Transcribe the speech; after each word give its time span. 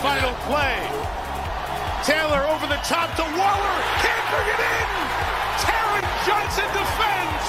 final 0.00 0.32
play. 0.48 0.80
Taylor 2.08 2.40
over 2.48 2.66
the 2.66 2.80
top 2.88 3.12
to 3.20 3.22
Waller. 3.36 3.76
Can't 4.00 4.26
bring 4.32 4.48
it 4.48 4.60
in. 4.64 4.88
Taron 5.60 6.06
Johnson 6.24 6.64
defends, 6.72 7.46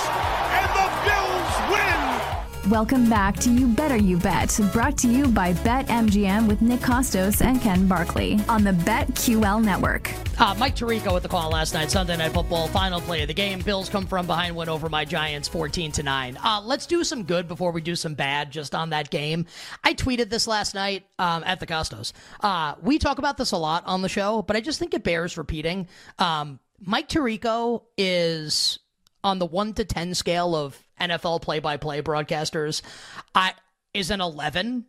Welcome 2.72 3.10
back 3.10 3.36
to 3.40 3.52
You 3.52 3.68
Better 3.68 3.98
You 3.98 4.16
Bet, 4.16 4.58
brought 4.72 4.98
to 5.00 5.10
you 5.10 5.28
by 5.28 5.52
BetMGM 5.52 6.48
with 6.48 6.62
Nick 6.62 6.80
Kostos 6.80 7.46
and 7.46 7.62
Ken 7.62 7.86
Barkley 7.86 8.40
on 8.48 8.64
the 8.64 8.72
BetQL 8.72 9.62
network. 9.62 10.10
Uh, 10.40 10.56
Mike 10.58 10.78
Tirico 10.78 11.14
with 11.14 11.24
the 11.24 11.28
call 11.28 11.50
last 11.50 11.74
night, 11.74 11.92
Sunday 11.92 12.16
Night 12.16 12.32
Football, 12.32 12.70
final 12.70 13.02
play 13.02 13.24
of 13.24 13.28
the 13.28 13.34
game. 13.34 13.60
Bills 13.60 13.90
come 13.90 14.08
from 14.08 14.26
behind, 14.26 14.56
win 14.56 14.70
over 14.70 14.88
my 14.88 15.04
Giants 15.04 15.50
14 15.50 15.92
to 15.92 16.04
9. 16.04 16.38
Uh, 16.42 16.62
let's 16.64 16.86
do 16.86 17.04
some 17.04 17.24
good 17.24 17.46
before 17.50 17.74
we 17.74 17.82
do 17.82 17.94
some 17.94 18.14
bad 18.14 18.52
just 18.52 18.74
on 18.74 18.92
that 18.92 19.10
game. 19.10 19.48
I 19.84 19.94
tweeted 19.94 20.30
this 20.30 20.48
last 20.48 20.74
night 20.74 21.06
um, 21.20 21.44
at 21.46 21.60
the 21.60 21.68
Kostos. 21.68 22.14
Uh, 22.40 22.76
we 22.82 23.00
talk 23.00 23.18
about 23.18 23.36
this 23.36 23.52
a 23.52 23.58
lot 23.58 23.84
on 23.86 24.02
the 24.02 24.08
show, 24.08 24.44
but 24.44 24.56
I 24.56 24.62
just 24.62 24.80
think 24.80 24.94
it 24.94 25.04
bears 25.04 25.38
repeating. 25.38 25.90
Um, 26.20 26.62
Mike 26.80 27.10
Tirico 27.10 27.84
is 27.98 28.80
on 29.26 29.40
the 29.40 29.46
1 29.46 29.74
to 29.74 29.84
10 29.84 30.16
scale 30.16 30.56
of 30.56 30.82
NFL 31.02 31.42
play 31.42 31.60
by 31.60 31.78
play 31.78 32.02
broadcasters. 32.02 32.82
I 33.36 33.54
is 33.94 34.10
an 34.10 34.22
11 34.22 34.86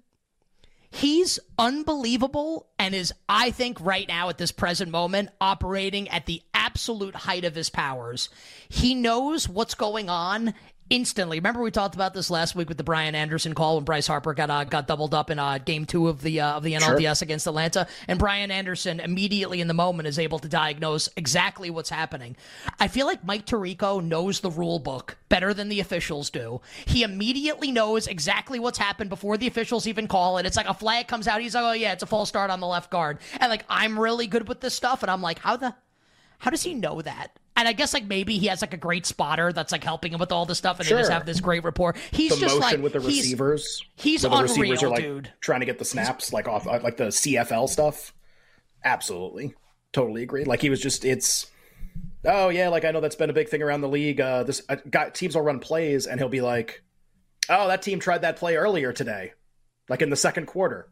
He's 0.95 1.39
unbelievable 1.59 2.69
and 2.79 2.95
is, 2.95 3.15
I 3.27 3.51
think, 3.51 3.81
right 3.81 4.07
now 4.07 4.29
at 4.29 4.37
this 4.37 4.53
present 4.53 4.91
moment, 4.91 5.31
operating 5.41 6.11
at 6.11 6.27
the 6.27 6.43
absolute 6.53 7.15
height 7.15 7.47
of 7.47 7.55
his 7.55 7.71
powers. 7.71 8.29
He 8.69 8.95
knows 8.95 9.49
what's 9.49 9.75
going 9.75 10.11
on 10.11 10.53
instantly. 10.93 11.39
Remember 11.39 11.63
we 11.63 11.71
talked 11.71 11.95
about 11.95 12.13
this 12.13 12.31
last 12.31 12.55
week 12.55 12.69
with 12.69 12.77
the 12.77 12.85
Brian 12.85 13.15
Anderson 13.15 13.55
call 13.55 13.77
when 13.77 13.85
Bryce 13.85 14.07
Harper 14.07 14.35
got 14.35 14.51
uh, 14.51 14.65
got 14.65 14.87
doubled 14.87 15.15
up 15.15 15.31
in 15.31 15.39
uh, 15.39 15.57
game 15.57 15.87
two 15.87 16.09
of 16.09 16.21
the 16.21 16.41
uh, 16.41 16.53
of 16.53 16.63
the 16.63 16.75
NLDS 16.75 17.19
sure. 17.19 17.25
against 17.25 17.47
Atlanta, 17.47 17.89
and 18.07 18.19
Brian 18.19 18.51
Anderson 18.51 19.01
immediately 19.01 19.63
in 19.63 19.69
the 19.69 19.75
moment 19.75 20.07
is 20.07 20.19
able 20.19 20.39
to 20.39 20.49
diagnose 20.49 21.09
exactly 21.17 21.71
what's 21.71 21.89
happening. 21.89 22.37
I 22.79 22.89
feel 22.89 23.07
like 23.07 23.25
Mike 23.25 23.47
Tirico 23.47 24.05
knows 24.05 24.41
the 24.41 24.51
rule 24.51 24.79
book 24.79 25.17
better 25.31 25.55
than 25.55 25.71
the 25.71 25.81
officials 25.81 26.29
do. 26.29 26.61
He 26.85 27.03
immediately 27.03 27.73
knows 27.73 28.07
exactly 28.07 28.61
what's 28.61 28.79
happened 28.79 29.09
before 29.09 29.39
the 29.39 29.47
officials 29.47 29.87
even 29.87 30.07
call 30.07 30.37
it. 30.37 30.45
It's 30.45 30.59
like 30.59 30.69
a 30.69 30.75
flag 30.75 31.09
comes 31.09 31.27
out, 31.27 31.41
he's 31.41 31.55
like, 31.55 31.65
"Oh 31.65 31.73
yeah, 31.73 31.95
it's 31.95 32.03
a 32.03 32.07
false 32.07 32.29
start 32.29 32.51
on 32.51 32.61
the 32.61 32.67
left 32.67 32.91
guard," 32.91 33.19
and 33.41 33.49
like 33.49 33.65
I'm 33.71 33.99
really 33.99 34.27
good 34.27 34.47
with 34.47 34.61
this 34.61 34.75
stuff, 34.75 35.03
and 35.03 35.11
I'm 35.11 35.23
like, 35.23 35.39
"How 35.39 35.57
the." 35.57 35.75
How 36.39 36.51
does 36.51 36.65
he 36.65 36.75
know 36.75 37.01
that? 37.03 37.39
And 37.57 37.69
I 37.69 37.73
guess 37.73 37.93
like 37.93 38.05
maybe 38.05 38.39
he 38.39 38.47
has 38.47 38.63
like 38.63 38.73
a 38.73 38.79
great 38.79 39.05
spotter 39.05 39.53
that's 39.53 39.73
like 39.73 39.85
helping 39.85 40.13
him 40.13 40.21
with 40.21 40.33
all 40.33 40.47
this 40.47 40.59
stuff, 40.59 40.79
and 40.79 40.87
sure. 40.87 40.97
they 40.97 41.03
just 41.03 41.13
have 41.13 41.27
this 41.27 41.41
great 41.41 41.65
rapport. 41.65 41.95
He's 42.11 42.33
the 42.35 42.47
just 42.47 42.59
like 42.59 42.81
with 42.81 42.95
the 42.95 43.01
receivers. 43.01 43.85
He's, 43.97 44.05
he's 44.05 44.23
the 44.23 44.29
unreal, 44.29 44.43
receivers 44.43 44.83
are 44.83 44.89
like 44.89 45.03
dude. 45.03 45.31
Trying 45.41 45.61
to 45.61 45.67
get 45.67 45.79
the 45.79 45.85
snaps 45.85 46.33
like 46.33 46.49
off 46.49 46.67
like 46.67 46.97
the 46.97 47.09
CFL 47.09 47.69
stuff. 47.69 48.15
Absolutely, 48.85 49.55
totally 49.93 50.23
agree. 50.23 50.45
Like 50.45 50.63
he 50.63 50.71
was 50.71 50.81
just 50.81 51.05
it's. 51.05 51.47
Oh 52.25 52.49
yeah, 52.49 52.69
like 52.69 52.85
I 52.85 52.91
know 52.91 53.01
that's 53.01 53.17
been 53.17 53.31
a 53.31 53.35
big 53.35 53.49
thing 53.49 53.63
around 53.63 53.81
the 53.81 53.89
league. 53.89 54.21
Uh, 54.21 54.45
this 54.45 54.63
uh, 54.69 54.77
got 54.89 55.15
teams 55.15 55.35
will 55.35 55.43
run 55.43 55.59
plays, 55.59 56.07
and 56.07 56.19
he'll 56.21 56.29
be 56.29 56.41
like, 56.41 56.83
"Oh, 57.51 57.69
that 57.69 57.83
team 57.83 57.99
tried 57.99 58.23
that 58.23 58.37
play 58.37 58.57
earlier 58.57 58.93
today, 58.93 59.33
like 59.89 60.03
in 60.03 60.11
the 60.11 60.17
second 60.17 60.47
quarter." 60.47 60.89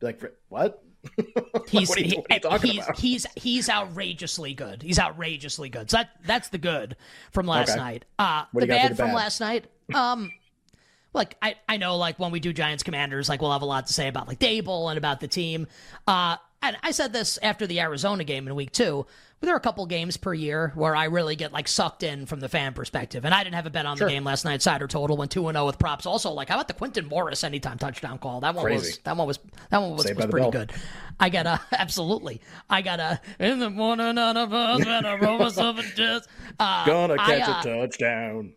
Be 0.00 0.06
like, 0.06 0.22
what? 0.48 0.82
he's 1.68 1.88
what 1.88 1.98
are 1.98 2.02
you, 2.02 2.22
what 2.42 2.44
are 2.44 2.58
he's, 2.66 2.84
he's 2.98 3.26
he's 3.36 3.68
outrageously 3.68 4.54
good. 4.54 4.82
He's 4.82 4.98
outrageously 4.98 5.68
good. 5.68 5.90
So 5.90 5.98
that 5.98 6.10
that's 6.24 6.48
the 6.50 6.58
good 6.58 6.96
from 7.32 7.46
last 7.46 7.70
Okay. 7.70 7.78
night. 7.78 8.04
Uh 8.18 8.44
What 8.52 8.60
the 8.60 8.66
you 8.66 8.72
bad 8.72 8.96
from 8.96 9.06
bad? 9.08 9.14
last 9.14 9.40
night. 9.40 9.66
Um 9.92 10.32
like 11.12 11.36
I, 11.40 11.56
I 11.68 11.76
know 11.78 11.96
like 11.96 12.18
when 12.18 12.30
we 12.30 12.40
do 12.40 12.52
Giants 12.52 12.82
Commanders, 12.82 13.28
like 13.28 13.40
we'll 13.40 13.52
have 13.52 13.62
a 13.62 13.66
lot 13.66 13.86
to 13.86 13.92
say 13.92 14.08
about 14.08 14.28
like 14.28 14.38
Daboll 14.38 14.88
and 14.90 14.98
about 14.98 15.20
the 15.20 15.28
team. 15.28 15.66
Uh 16.06 16.36
and 16.62 16.76
I 16.82 16.90
said 16.90 17.12
this 17.12 17.38
after 17.42 17.66
the 17.66 17.80
Arizona 17.80 18.24
game 18.24 18.46
in 18.48 18.54
week 18.54 18.72
two. 18.72 19.06
But 19.38 19.48
there 19.48 19.54
are 19.54 19.58
a 19.58 19.60
couple 19.60 19.84
games 19.84 20.16
per 20.16 20.32
year 20.32 20.72
where 20.76 20.96
I 20.96 21.04
really 21.04 21.36
get 21.36 21.52
like 21.52 21.68
sucked 21.68 22.02
in 22.02 22.24
from 22.24 22.40
the 22.40 22.48
fan 22.48 22.72
perspective. 22.72 23.26
And 23.26 23.34
I 23.34 23.44
didn't 23.44 23.56
have 23.56 23.66
a 23.66 23.70
bet 23.70 23.84
on 23.84 23.98
Sure. 23.98 24.08
the 24.08 24.14
game 24.14 24.24
last 24.24 24.46
night. 24.46 24.62
Cider 24.62 24.86
total 24.86 25.14
went 25.18 25.30
two 25.30 25.46
and 25.48 25.56
zero 25.56 25.66
with 25.66 25.78
props. 25.78 26.06
Also, 26.06 26.30
like 26.30 26.48
how 26.48 26.54
about 26.54 26.68
the 26.68 26.74
Quintin 26.74 27.06
Morris 27.06 27.44
anytime 27.44 27.76
touchdown 27.76 28.16
call? 28.16 28.40
That 28.40 28.54
one 28.54 28.72
was 28.72 28.96
that 29.04 29.14
one 29.14 29.26
was 29.26 29.38
that 29.68 29.78
one 29.82 29.90
was, 29.90 30.06
was 30.06 30.12
pretty 30.26 30.38
bell. 30.44 30.50
good. 30.50 30.72
I 31.20 31.28
got 31.28 31.44
a 31.46 31.60
absolutely. 31.72 32.40
I 32.70 32.80
got 32.80 32.98
a 32.98 33.20
in 33.38 33.58
the 33.58 33.68
morning 33.68 34.16
on 34.16 34.38
a 34.38 34.46
bus 34.46 34.78
when 34.86 35.04
I 35.04 35.16
roll 35.16 35.38
myself 35.38 35.78
a 35.80 35.82
jazz. 35.94 36.26
Uh, 36.58 36.86
Gonna 36.86 37.16
I, 37.18 37.38
catch 37.38 37.66
uh, 37.66 37.70
a 37.70 37.86
touchdown. 37.86 38.54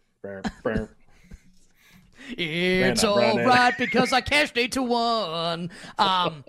It's 2.38 3.04
all 3.04 3.18
right 3.18 3.74
because 3.78 4.14
I 4.14 4.22
cashed 4.22 4.58
eight 4.58 4.72
to 4.74 4.84
one. 4.84 5.72
Um, 5.98 6.44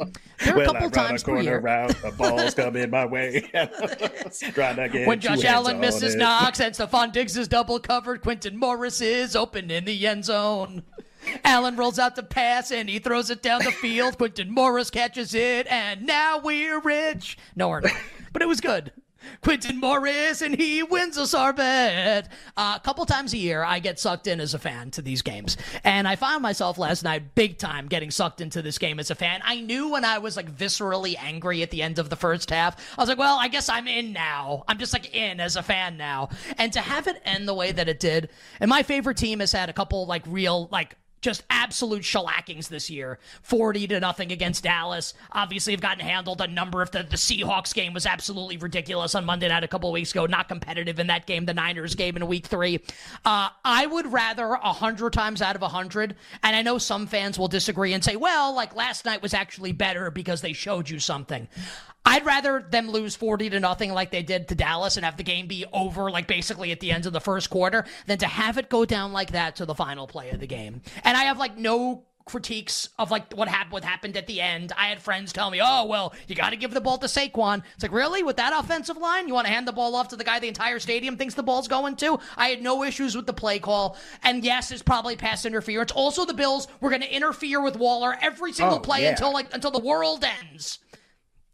there 0.45 0.55
are 0.55 0.55
a 0.55 0.57
Well, 0.57 0.77
I 0.77 0.81
couple 0.81 0.89
run 0.91 1.15
a 1.15 1.19
per 1.19 1.25
corner 1.25 1.43
year 1.43 1.61
route, 1.61 1.97
the 2.03 2.11
ball's 2.13 2.55
coming 2.55 2.91
my 2.91 3.07
way. 3.07 3.41
Trying 4.53 4.77
to 4.77 4.89
get 4.89 5.07
when 5.07 5.21
Josh 5.21 5.45
Allen 5.45 5.81
misses. 5.81 6.15
Knox 6.15 6.61
and 6.61 6.75
Stefon 6.75 7.13
Diggs 7.13 7.37
is 7.37 7.49
double 7.49 7.79
covered. 7.81 8.23
Quintin 8.23 8.57
Morris 8.57 9.01
is 9.01 9.35
open 9.37 9.71
in 9.71 9.85
the 9.85 10.07
end 10.07 10.25
zone. 10.25 10.83
Allen 11.45 11.77
rolls 11.77 11.99
out 11.99 12.17
the 12.17 12.23
pass 12.23 12.71
and 12.71 12.89
he 12.89 12.99
throws 12.99 13.31
it 13.31 13.43
down 13.43 13.63
the 13.65 13.71
field. 13.73 14.17
Quintin 14.19 14.51
Morris 14.51 14.91
catches 14.91 15.35
it, 15.35 15.67
and 15.71 16.07
now 16.07 16.39
we're 16.39 16.81
rich. 16.81 17.37
No, 17.55 17.69
we're 17.69 17.81
not. 17.81 17.93
But 18.33 18.43
it 18.43 18.49
was 18.49 18.61
good. 18.61 18.93
Quintin 19.43 19.79
Morris, 19.79 20.43
and 20.43 20.55
he 20.55 20.83
wins 20.83 21.19
us 21.19 21.35
our 21.35 21.53
bet. 21.53 22.29
A 22.57 22.81
couple 22.83 23.07
times 23.07 23.33
a 23.33 23.39
year, 23.39 23.63
I 23.63 23.79
get 23.79 23.99
sucked 23.99 24.27
in 24.27 24.41
as 24.41 24.55
a 24.55 24.59
fan 24.59 24.91
to 24.93 25.03
these 25.03 25.23
games. 25.23 25.57
And 25.85 26.07
I 26.07 26.17
found 26.17 26.43
myself 26.43 26.79
last 26.79 27.03
night 27.03 27.35
big 27.35 27.59
time 27.59 27.89
getting 27.89 28.11
sucked 28.11 28.41
into 28.41 28.63
this 28.63 28.79
game 28.79 28.99
as 29.01 29.11
a 29.11 29.15
fan. 29.15 29.41
I 29.45 29.61
knew 29.61 29.91
when 29.91 30.05
I 30.05 30.19
was 30.19 30.37
like 30.37 30.55
viscerally 30.55 31.17
angry 31.19 31.63
at 31.63 31.71
the 31.71 31.83
end 31.83 31.99
of 31.99 32.11
the 32.11 32.17
first 32.17 32.51
half, 32.51 32.77
I 32.99 33.03
was 33.03 33.09
like, 33.09 33.19
well, 33.19 33.39
I 33.39 33.49
guess 33.49 33.69
I'm 33.69 33.89
in 33.89 34.13
now. 34.13 34.65
I'm 34.69 34.79
just 34.79 34.93
like 34.93 35.15
in 35.15 35.41
as 35.41 35.57
a 35.57 35.63
fan 35.63 35.97
now. 35.97 36.31
And 36.59 36.73
to 36.73 36.81
have 36.81 37.07
it 37.07 37.21
end 37.25 37.49
the 37.49 37.55
way 37.55 37.73
that 37.73 37.89
it 37.89 38.01
did, 38.01 38.31
and 38.61 38.69
my 38.69 38.83
favorite 38.83 39.17
team 39.17 39.41
has 39.41 39.53
had 39.53 39.69
a 39.69 39.73
couple 39.73 40.07
like 40.07 40.23
real, 40.27 40.69
like, 40.71 40.97
just 41.21 41.43
absolute 41.51 42.03
shellackings 42.03 42.69
this 42.69 42.89
year. 42.89 43.19
40 43.43 43.89
to 43.89 44.01
nothing 44.01 44.33
against 44.33 44.65
Dallas. 44.65 45.15
Obviously, 45.33 45.73
have 45.73 45.81
gotten 45.81 46.05
handled 46.05 46.41
a 46.41 46.47
number 46.47 46.83
of 46.83 46.91
the, 46.91 47.03
the 47.03 47.17
Seahawks 47.17 47.75
game 47.75 47.93
was 47.93 48.07
absolutely 48.07 48.57
ridiculous 48.57 49.15
on 49.15 49.25
Monday 49.25 49.49
night 49.49 49.65
a 49.65 49.69
couple 49.69 49.91
weeks 49.93 50.13
ago. 50.13 50.27
Not 50.27 50.49
competitive 50.49 50.99
in 50.99 51.09
that 51.09 51.27
game, 51.27 51.45
the 51.45 51.55
Niners 51.55 51.95
game 51.95 52.17
in 52.17 52.27
week 52.27 52.47
three. 52.47 52.81
Uh, 53.25 53.51
I 53.65 53.87
would 53.87 54.13
rather 54.13 54.53
a 54.53 54.73
hundred 54.73 55.13
times 55.13 55.43
out 55.43 55.57
of 55.57 55.63
a 55.63 55.69
hundred, 55.69 56.17
and 56.43 56.57
I 56.57 56.63
know 56.63 56.79
some 56.79 57.07
fans 57.07 57.39
will 57.39 57.49
disagree 57.49 57.93
and 57.93 58.03
say, 58.03 58.17
well, 58.17 58.55
like 58.55 58.75
last 58.75 59.05
night 59.05 59.23
was 59.23 59.35
actually 59.35 59.73
better 59.73 60.11
because 60.11 60.41
they 60.41 60.53
showed 60.53 60.89
you 60.89 60.99
something. 60.99 61.49
I'd 62.05 62.25
rather 62.25 62.61
them 62.69 62.91
lose 62.91 63.15
40 63.15 63.51
to 63.51 63.61
nothing 63.61 63.93
like 63.93 64.11
they 64.11 64.23
did 64.23 64.49
to 64.49 64.55
Dallas 64.55 64.97
and 64.97 65.05
have 65.05 65.17
the 65.17 65.23
game 65.23 65.47
be 65.47 65.65
over 65.73 66.11
like 66.11 66.27
basically 66.27 66.73
at 66.73 66.81
the 66.81 66.91
end 66.91 67.07
of 67.07 67.13
the 67.13 67.21
first 67.21 67.51
quarter 67.51 67.85
than 68.07 68.19
to 68.19 68.27
have 68.27 68.59
it 68.59 68.69
go 68.69 68.85
down 68.85 69.13
like 69.13 69.33
that 69.33 69.57
to 69.57 69.67
the 69.67 69.75
final 69.75 70.07
play 70.07 70.31
of 70.31 70.41
the 70.41 70.47
game. 70.47 70.81
And 71.05 71.17
I 71.17 71.25
have 71.25 71.39
like 71.39 71.57
no 71.59 72.05
critiques 72.27 72.89
of 72.99 73.11
like 73.11 73.33
what 73.33 73.49
happened 73.49 73.73
what 73.73 73.83
happened 73.85 74.17
at 74.17 74.27
the 74.29 74.41
end. 74.41 74.73
I 74.77 74.87
had 74.87 75.01
friends 75.03 75.33
tell 75.33 75.51
me, 75.51 75.61
"Oh, 75.63 75.85
well, 75.87 76.15
you 76.29 76.35
got 76.37 76.51
to 76.51 76.57
give 76.57 76.73
the 76.73 76.81
ball 76.81 76.97
to 76.99 77.07
Saquon." 77.07 77.63
It's 77.75 77.83
like, 77.83 77.93
"Really? 77.93 78.23
With 78.23 78.37
that 78.37 78.53
offensive 78.57 78.97
line, 78.97 79.27
you 79.29 79.35
want 79.35 79.47
to 79.49 79.53
hand 79.53 79.67
the 79.67 79.73
ball 79.73 79.95
off 79.97 80.09
to 80.09 80.17
the 80.17 80.25
guy 80.25 80.39
the 80.39 80.47
entire 80.49 80.79
stadium 80.79 81.17
thinks 81.17 81.35
the 81.35 81.43
ball's 81.43 81.67
going 81.69 81.97
to?" 81.97 82.19
I 82.37 82.49
had 82.49 82.63
no 82.63 82.83
issues 82.85 83.17
with 83.17 83.27
the 83.27 83.33
play 83.33 83.59
call. 83.59 83.97
And 84.23 84.45
yes, 84.45 84.71
it's 84.71 84.83
probably 84.83 85.17
pass 85.17 85.45
interference. 85.45 85.91
Also, 85.93 86.25
the 86.25 86.35
Bills 86.35 86.69
were 86.81 86.91
going 86.91 87.03
to 87.03 87.13
interfere 87.15 87.61
with 87.61 87.77
Waller 87.77 88.17
every 88.21 88.53
single 88.53 88.77
Oh, 88.77 88.81
play 88.81 89.03
yeah. 89.03 89.11
until 89.11 89.33
like 89.33 89.53
until 89.53 89.71
the 89.73 89.81
world 89.81 90.25
ends. 90.25 90.79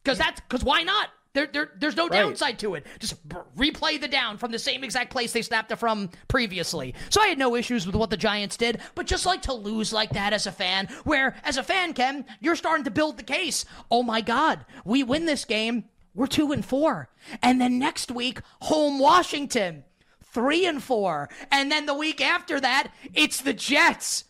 Because 0.06 0.18
that's 0.18 0.40
because 0.40 0.62
why 0.62 0.82
not? 0.84 1.08
There, 1.32 1.48
there, 1.52 1.70
there's 1.78 1.96
no 1.96 2.06
Right. 2.08 2.22
downside 2.22 2.60
to 2.60 2.76
it. 2.76 2.86
Just 3.00 3.28
b- 3.28 3.36
replay 3.58 4.00
the 4.00 4.06
down 4.08 4.38
from 4.38 4.52
the 4.52 4.58
same 4.58 4.84
exact 4.84 5.10
place 5.10 5.32
they 5.32 5.42
snapped 5.42 5.70
it 5.72 5.76
from 5.76 6.10
previously. 6.28 6.94
So 7.10 7.20
I 7.20 7.26
had 7.26 7.38
no 7.38 7.56
issues 7.56 7.86
with 7.86 7.96
what 7.96 8.08
the 8.10 8.16
Giants 8.16 8.56
did, 8.56 8.80
but 8.94 9.06
just 9.06 9.26
like 9.26 9.42
to 9.42 9.52
lose 9.52 9.92
like 9.92 10.10
that 10.10 10.32
as 10.32 10.46
a 10.46 10.52
fan, 10.52 10.86
where 11.04 11.36
as 11.42 11.56
a 11.58 11.62
fan, 11.64 11.92
Ken, 11.92 12.24
you're 12.40 12.54
starting 12.56 12.84
to 12.84 12.90
build 12.90 13.18
the 13.18 13.24
case. 13.24 13.64
Oh 13.90 14.02
my 14.04 14.20
God, 14.22 14.64
we 14.84 15.02
win 15.02 15.26
this 15.26 15.44
game, 15.44 15.84
we're 16.14 16.26
two 16.28 16.52
and 16.52 16.64
four, 16.64 17.10
and 17.42 17.60
then 17.60 17.78
next 17.80 18.10
week, 18.12 18.40
home 18.62 18.98
Washington, 19.00 19.84
three 20.32 20.64
and 20.66 20.82
four, 20.82 21.28
and 21.50 21.70
then 21.70 21.84
the 21.84 21.94
week 21.94 22.20
after 22.22 22.60
that, 22.60 22.92
it's 23.12 23.42
the 23.42 23.52
Jets 23.52 24.24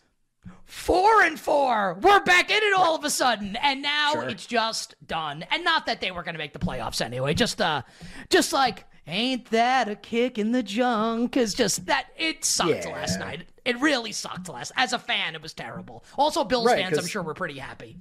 four 0.67 1.23
and 1.23 1.39
four. 1.39 1.97
We're 2.01 2.19
back 2.19 2.51
in 2.51 2.57
it 2.61 2.73
all 2.73 2.95
of 2.95 3.03
a 3.03 3.09
sudden, 3.09 3.55
and 3.55 3.81
now 3.81 4.11
Sure. 4.13 4.29
it's 4.29 4.45
just 4.45 4.95
done. 5.07 5.43
And 5.49 5.63
not 5.63 5.85
that 5.87 6.01
they 6.01 6.11
were 6.11 6.21
going 6.23 6.35
to 6.35 6.39
make 6.39 6.53
the 6.53 6.59
playoffs 6.59 7.01
anyway. 7.01 7.33
Just 7.33 7.59
uh, 7.59 7.81
just 8.29 8.53
like 8.53 8.85
ain't 9.09 9.49
that 9.51 9.87
a 9.87 9.95
kick 9.95 10.37
in 10.37 10.51
the 10.51 10.61
junk? 10.61 11.37
Is 11.37 11.53
just 11.53 11.85
that 11.85 12.07
it 12.17 12.43
sucked 12.45 12.85
Yeah. 12.85 12.91
last 12.91 13.17
night. 13.19 13.43
It 13.63 13.79
really 13.79 14.11
sucked 14.11 14.49
last. 14.49 14.71
As 14.75 14.91
a 14.93 14.99
fan, 14.99 15.33
it 15.33 15.41
was 15.41 15.53
terrible. 15.53 16.03
Also, 16.17 16.43
Bills 16.43 16.65
Right, 16.67 16.83
fans, 16.83 16.97
I'm 16.97 17.07
sure, 17.07 17.23
were 17.23 17.33
pretty 17.33 17.57
happy. 17.59 17.97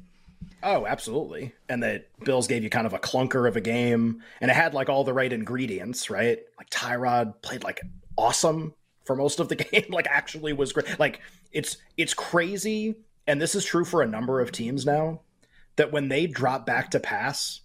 Oh, 0.62 0.84
absolutely. 0.86 1.52
And 1.68 1.80
the 1.82 2.04
Bills 2.24 2.48
gave 2.48 2.64
you 2.64 2.70
kind 2.70 2.86
of 2.88 2.92
a 2.92 2.98
clunker 2.98 3.46
of 3.46 3.56
a 3.56 3.60
game, 3.60 4.22
and 4.40 4.50
it 4.50 4.54
had 4.54 4.74
like 4.74 4.88
all 4.88 5.04
the 5.04 5.12
right 5.12 5.32
ingredients, 5.32 6.10
right? 6.10 6.40
Like 6.58 6.70
Tyrod 6.70 7.40
played 7.42 7.62
like 7.62 7.80
awesome 8.16 8.74
for 9.06 9.16
most 9.16 9.40
of 9.40 9.48
the 9.48 9.56
game. 9.56 9.86
like 9.90 10.06
actually 10.10 10.52
was 10.52 10.72
great. 10.72 10.98
Like 10.98 11.20
it's 11.52 11.76
it's 11.96 12.14
crazy, 12.14 12.96
and 13.26 13.40
this 13.40 13.54
is 13.54 13.64
true 13.64 13.84
for 13.84 14.02
a 14.02 14.06
number 14.06 14.40
of 14.40 14.52
teams 14.52 14.84
now. 14.84 15.20
that 15.76 15.92
when 15.92 16.08
they 16.08 16.26
drop 16.26 16.66
back 16.66 16.90
to 16.90 17.00
pass, 17.00 17.60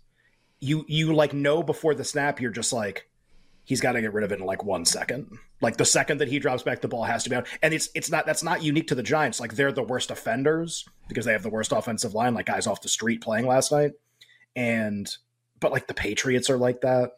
you 0.59 0.85
you 0.87 1.13
like 1.13 1.33
know 1.33 1.63
before 1.63 1.95
the 1.95 2.03
snap, 2.03 2.39
you're 2.39 2.51
just 2.51 2.71
like, 2.73 3.09
he's 3.65 3.81
got 3.81 3.93
to 3.93 4.01
get 4.01 4.13
rid 4.13 4.23
of 4.23 4.31
it 4.31 4.39
in 4.39 4.45
like 4.45 4.63
one 4.63 4.85
second. 4.85 5.37
Like 5.61 5.77
the 5.77 5.85
second 5.85 6.19
that 6.19 6.27
he 6.27 6.39
drops 6.39 6.63
back, 6.63 6.81
the 6.81 6.87
ball 6.87 7.03
has 7.03 7.23
to 7.23 7.29
be 7.29 7.35
out. 7.35 7.47
And 7.61 7.73
it's 7.73 7.89
it's 7.95 8.09
not 8.11 8.25
that's 8.25 8.43
not 8.43 8.63
unique 8.63 8.87
to 8.87 8.95
the 8.95 9.03
Giants. 9.03 9.39
Like 9.39 9.55
they're 9.55 9.71
the 9.71 9.83
worst 9.83 10.11
offenders 10.11 10.85
because 11.07 11.25
they 11.25 11.33
have 11.33 11.43
the 11.43 11.49
worst 11.49 11.71
offensive 11.71 12.13
line, 12.13 12.33
like 12.33 12.47
guys 12.47 12.67
off 12.67 12.81
the 12.81 12.89
street 12.89 13.21
playing 13.21 13.45
last 13.47 13.71
night. 13.71 13.91
And 14.55 15.09
but 15.59 15.71
like 15.71 15.87
the 15.87 15.93
Patriots 15.93 16.49
are 16.49 16.57
like 16.57 16.81
that. 16.81 17.11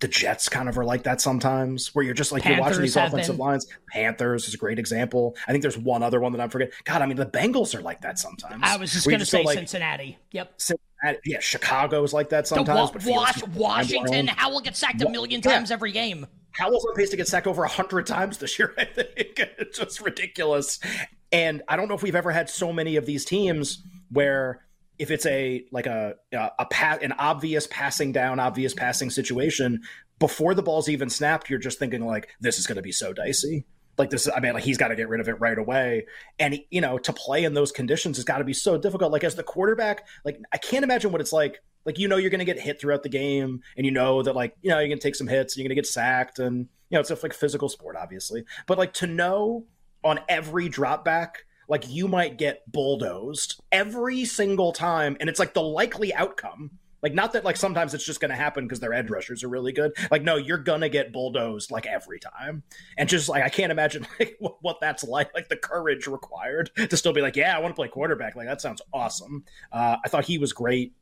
The 0.00 0.08
Jets 0.08 0.48
kind 0.48 0.68
of 0.68 0.76
are 0.78 0.84
like 0.84 1.04
that 1.04 1.20
sometimes, 1.20 1.94
where 1.94 2.04
you're 2.04 2.14
just 2.14 2.32
like 2.32 2.42
Panthers 2.42 2.56
you're 2.58 2.64
watching 2.66 2.82
these 2.82 2.96
offensive 2.96 3.36
been. 3.36 3.44
lines. 3.46 3.66
Panthers 3.88 4.48
is 4.48 4.54
a 4.54 4.58
great 4.58 4.78
example. 4.78 5.36
I 5.46 5.52
think 5.52 5.62
there's 5.62 5.78
one 5.78 6.02
other 6.02 6.20
one 6.20 6.32
that 6.32 6.40
I'm 6.40 6.50
forgetting. 6.50 6.74
God, 6.84 7.02
I 7.02 7.06
mean 7.06 7.16
the 7.16 7.26
Bengals 7.26 7.74
are 7.74 7.82
like 7.82 8.00
that 8.02 8.18
sometimes. 8.18 8.60
I 8.64 8.76
was 8.76 8.92
just 8.92 9.06
going 9.06 9.18
to 9.18 9.24
go, 9.24 9.24
say 9.24 9.44
like, 9.44 9.56
Cincinnati. 9.58 10.18
Yep. 10.32 10.54
Cincinnati- 10.56 11.18
yeah, 11.24 11.38
is 11.38 12.12
like 12.12 12.28
that 12.30 12.44
The 12.44 12.48
sometimes. 12.48 12.68
Wa- 12.68 12.92
but 12.92 13.02
feels 13.02 13.48
Washington. 13.54 14.28
Howell 14.28 14.60
gets 14.60 14.78
sacked 14.78 15.02
a 15.02 15.08
million 15.08 15.40
Yeah. 15.44 15.52
times 15.52 15.70
every 15.70 15.92
game. 15.92 16.26
Howell's 16.52 16.84
on 16.84 16.94
pace 16.94 17.10
to 17.10 17.16
get 17.16 17.28
sacked 17.28 17.46
over 17.46 17.62
100 17.62 18.06
times 18.06 18.38
this 18.38 18.58
year, 18.58 18.74
I 18.78 18.84
think. 18.84 19.10
It's 19.16 19.78
just 19.78 20.00
ridiculous. 20.00 20.78
And 21.32 21.62
I 21.66 21.76
don't 21.76 21.88
know 21.88 21.94
if 21.94 22.02
we've 22.02 22.14
ever 22.14 22.30
had 22.30 22.50
so 22.50 22.72
many 22.72 22.96
of 22.96 23.06
these 23.06 23.24
teams 23.24 23.82
where 24.10 24.64
if 24.98 25.10
it's 25.10 25.26
a 25.26 25.64
like 25.72 25.86
a 25.86 26.14
a, 26.32 26.50
a 26.60 26.66
pa- 26.66 26.98
an 27.02 27.12
obvious 27.12 27.66
passing 27.66 28.12
down, 28.12 28.38
obvious 28.38 28.74
passing 28.74 29.10
situation, 29.10 29.82
before 30.18 30.54
the 30.54 30.62
ball's 30.62 30.88
even 30.88 31.10
snapped, 31.10 31.50
you're 31.50 31.58
just 31.58 31.78
thinking 31.78 32.04
like 32.04 32.28
this 32.40 32.58
is 32.58 32.66
going 32.66 32.76
to 32.76 32.82
be 32.82 32.92
so 32.92 33.12
dicey. 33.12 33.64
Like 33.98 34.10
this, 34.10 34.28
I 34.34 34.40
mean, 34.40 34.54
like 34.54 34.64
he's 34.64 34.78
got 34.78 34.88
to 34.88 34.96
get 34.96 35.08
rid 35.08 35.20
of 35.20 35.28
it 35.28 35.38
right 35.40 35.58
away, 35.58 36.06
and 36.38 36.58
you 36.70 36.80
know, 36.80 36.96
to 36.98 37.12
play 37.12 37.44
in 37.44 37.54
those 37.54 37.72
conditions 37.72 38.16
has 38.16 38.24
got 38.24 38.38
to 38.38 38.44
be 38.44 38.54
so 38.54 38.78
difficult. 38.78 39.12
Like 39.12 39.24
as 39.24 39.34
the 39.34 39.42
quarterback, 39.42 40.06
like 40.24 40.40
I 40.52 40.58
can't 40.58 40.84
imagine 40.84 41.12
what 41.12 41.20
it's 41.20 41.32
like. 41.32 41.60
Like 41.84 41.98
you 41.98 42.06
know, 42.06 42.16
you're 42.16 42.30
going 42.30 42.38
to 42.38 42.44
get 42.44 42.60
hit 42.60 42.80
throughout 42.80 43.02
the 43.02 43.08
game, 43.08 43.60
and 43.76 43.84
you 43.84 43.92
know 43.92 44.22
that 44.22 44.34
like 44.34 44.56
you 44.62 44.70
know 44.70 44.78
you're 44.78 44.88
going 44.88 44.98
to 44.98 45.02
take 45.02 45.16
some 45.16 45.26
hits, 45.26 45.54
and 45.54 45.58
you're 45.60 45.68
going 45.68 45.76
to 45.76 45.82
get 45.82 45.86
sacked, 45.86 46.38
and 46.38 46.68
you 46.88 46.96
know 46.96 47.00
it's 47.00 47.10
a 47.10 47.18
like 47.22 47.34
physical 47.34 47.68
sport, 47.68 47.96
obviously. 47.98 48.44
But 48.66 48.78
like 48.78 48.94
to 48.94 49.06
know 49.06 49.66
on 50.04 50.20
every 50.28 50.68
drop 50.68 51.04
back, 51.04 51.44
like 51.72 51.88
you 51.88 52.06
might 52.06 52.36
get 52.36 52.70
bulldozed 52.70 53.62
every 53.72 54.26
single 54.26 54.72
time, 54.72 55.16
and 55.18 55.30
it's 55.30 55.38
like 55.38 55.54
the 55.54 55.62
likely 55.62 56.12
outcome. 56.12 56.70
Like 57.02 57.14
not 57.14 57.32
that 57.32 57.46
like 57.46 57.56
sometimes 57.56 57.94
it's 57.94 58.04
just 58.04 58.20
going 58.20 58.28
to 58.28 58.36
happen 58.36 58.64
because 58.64 58.78
their 58.78 58.92
edge 58.92 59.08
rushers 59.08 59.42
are 59.42 59.48
really 59.48 59.72
good. 59.72 59.92
Like 60.10 60.22
no, 60.22 60.36
you're 60.36 60.58
gonna 60.58 60.90
get 60.90 61.14
bulldozed 61.14 61.70
like 61.70 61.86
every 61.86 62.20
time, 62.20 62.62
and 62.98 63.08
just 63.08 63.26
like 63.26 63.42
I 63.42 63.48
can't 63.48 63.72
imagine 63.72 64.06
like 64.20 64.36
what, 64.38 64.56
what 64.60 64.80
that's 64.82 65.02
like. 65.02 65.32
Like 65.34 65.48
the 65.48 65.56
courage 65.56 66.06
required 66.06 66.70
to 66.76 66.94
still 66.94 67.14
be 67.14 67.22
like, 67.22 67.36
yeah, 67.36 67.56
I 67.56 67.60
want 67.60 67.72
to 67.72 67.76
play 67.76 67.88
quarterback. 67.88 68.36
Like 68.36 68.48
that 68.48 68.60
sounds 68.60 68.82
awesome. 68.92 69.42
Uh, 69.72 69.96
I 70.04 70.08
thought 70.10 70.26
he 70.26 70.36
was 70.36 70.52
great, 70.52 70.92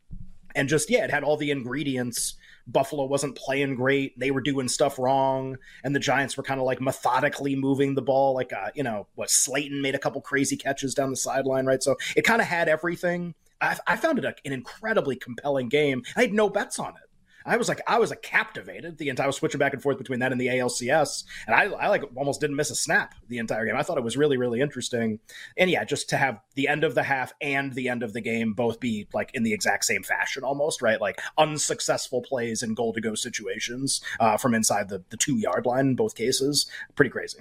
and 0.54 0.68
just 0.68 0.90
yeah, 0.90 1.04
it 1.04 1.10
had 1.10 1.24
all 1.24 1.36
the 1.36 1.50
ingredients. 1.50 2.34
Buffalo 2.66 3.04
wasn't 3.04 3.36
playing 3.36 3.74
great. 3.74 4.18
They 4.18 4.30
were 4.30 4.40
doing 4.40 4.68
stuff 4.68 4.98
wrong, 4.98 5.56
and 5.82 5.94
the 5.94 6.00
Giants 6.00 6.36
were 6.36 6.42
kind 6.42 6.60
of 6.60 6.66
like 6.66 6.80
methodically 6.80 7.56
moving 7.56 7.94
the 7.94 8.02
ball. 8.02 8.34
Like, 8.34 8.52
uh, 8.52 8.70
you 8.74 8.82
know, 8.82 9.06
what 9.14 9.30
Slayton 9.30 9.82
made 9.82 9.94
a 9.94 9.98
couple 9.98 10.20
crazy 10.20 10.56
catches 10.56 10.94
down 10.94 11.10
the 11.10 11.16
sideline, 11.16 11.66
right? 11.66 11.82
So 11.82 11.96
it 12.16 12.22
kind 12.22 12.40
of 12.40 12.46
had 12.46 12.68
everything. 12.68 13.34
I, 13.60 13.78
I 13.86 13.96
found 13.96 14.18
it 14.18 14.24
a, 14.24 14.34
an 14.44 14.52
incredibly 14.52 15.16
compelling 15.16 15.68
game. 15.68 16.02
I 16.16 16.22
had 16.22 16.32
no 16.32 16.48
bets 16.48 16.78
on 16.78 16.90
it. 16.90 17.09
I 17.46 17.56
was 17.56 17.68
like, 17.68 17.80
I 17.86 17.98
was 17.98 18.10
like 18.10 18.22
captivated 18.22 18.98
the 18.98 19.08
entire. 19.08 19.30
Switching 19.30 19.58
back 19.58 19.72
and 19.72 19.82
forth 19.82 19.96
between 19.96 20.18
that 20.20 20.32
and 20.32 20.40
the 20.40 20.48
ALCS, 20.48 21.24
and 21.46 21.54
I, 21.54 21.64
I 21.64 21.88
like 21.88 22.02
almost 22.16 22.40
didn't 22.40 22.56
miss 22.56 22.70
a 22.70 22.74
snap 22.74 23.14
the 23.28 23.38
entire 23.38 23.64
game. 23.64 23.76
I 23.76 23.82
thought 23.82 23.96
it 23.96 24.04
was 24.04 24.16
really, 24.16 24.36
really 24.36 24.60
interesting, 24.60 25.20
and 25.56 25.70
yeah, 25.70 25.84
just 25.84 26.08
to 26.10 26.16
have 26.16 26.40
the 26.54 26.68
end 26.68 26.84
of 26.84 26.94
the 26.94 27.02
half 27.02 27.32
and 27.40 27.72
the 27.72 27.88
end 27.88 28.02
of 28.02 28.12
the 28.12 28.20
game 28.20 28.52
both 28.52 28.80
be 28.80 29.06
like 29.12 29.30
in 29.34 29.44
the 29.44 29.52
exact 29.52 29.84
same 29.84 30.02
fashion, 30.02 30.42
almost 30.42 30.82
right, 30.82 31.00
like 31.00 31.20
unsuccessful 31.38 32.22
plays 32.22 32.62
and 32.62 32.76
goal 32.76 32.92
to 32.92 33.00
go 33.00 33.14
situations 33.14 34.00
uh, 34.18 34.36
from 34.36 34.54
inside 34.54 34.88
the 34.88 35.02
the 35.10 35.16
two 35.16 35.36
yard 35.36 35.64
line 35.64 35.86
in 35.86 35.96
both 35.96 36.14
cases, 36.14 36.66
pretty 36.96 37.10
crazy. 37.10 37.38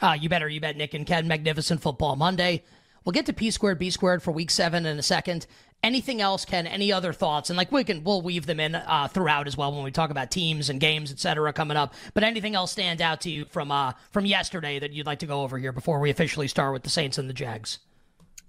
Uh, 0.00 0.16
you 0.20 0.28
better, 0.28 0.48
you 0.48 0.60
bet, 0.60 0.76
Nick 0.76 0.94
and 0.94 1.06
Ken. 1.06 1.26
Magnificent 1.26 1.80
Football 1.80 2.16
Monday. 2.16 2.62
We'll 3.04 3.12
get 3.12 3.26
to 3.26 3.32
P 3.32 3.52
squared, 3.52 3.78
B 3.78 3.90
squared 3.90 4.22
for 4.22 4.32
week 4.32 4.50
seven 4.50 4.84
in 4.84 4.98
a 4.98 5.02
second. 5.02 5.46
Anything 5.86 6.20
else, 6.20 6.44
Ken? 6.44 6.66
Any 6.66 6.90
other 6.90 7.12
thoughts? 7.12 7.48
And 7.48 7.56
like 7.56 7.70
we 7.70 7.84
can, 7.84 8.02
we'll 8.02 8.20
weave 8.20 8.44
them 8.44 8.58
in 8.58 8.74
uh, 8.74 9.06
throughout 9.06 9.46
as 9.46 9.56
well 9.56 9.72
when 9.72 9.84
we 9.84 9.92
talk 9.92 10.10
about 10.10 10.32
teams 10.32 10.68
and 10.68 10.80
games, 10.80 11.12
etc., 11.12 11.52
coming 11.52 11.76
up. 11.76 11.94
But 12.12 12.24
anything 12.24 12.56
else 12.56 12.72
stand 12.72 13.00
out 13.00 13.20
to 13.20 13.30
you 13.30 13.44
from 13.44 13.70
uh, 13.70 13.92
from 14.10 14.26
yesterday 14.26 14.80
that 14.80 14.92
you'd 14.92 15.06
like 15.06 15.20
to 15.20 15.26
go 15.26 15.42
over 15.42 15.58
here 15.58 15.70
before 15.70 16.00
we 16.00 16.10
officially 16.10 16.48
start 16.48 16.72
with 16.72 16.82
the 16.82 16.90
Saints 16.90 17.18
and 17.18 17.28
the 17.28 17.32
Jags? 17.32 17.78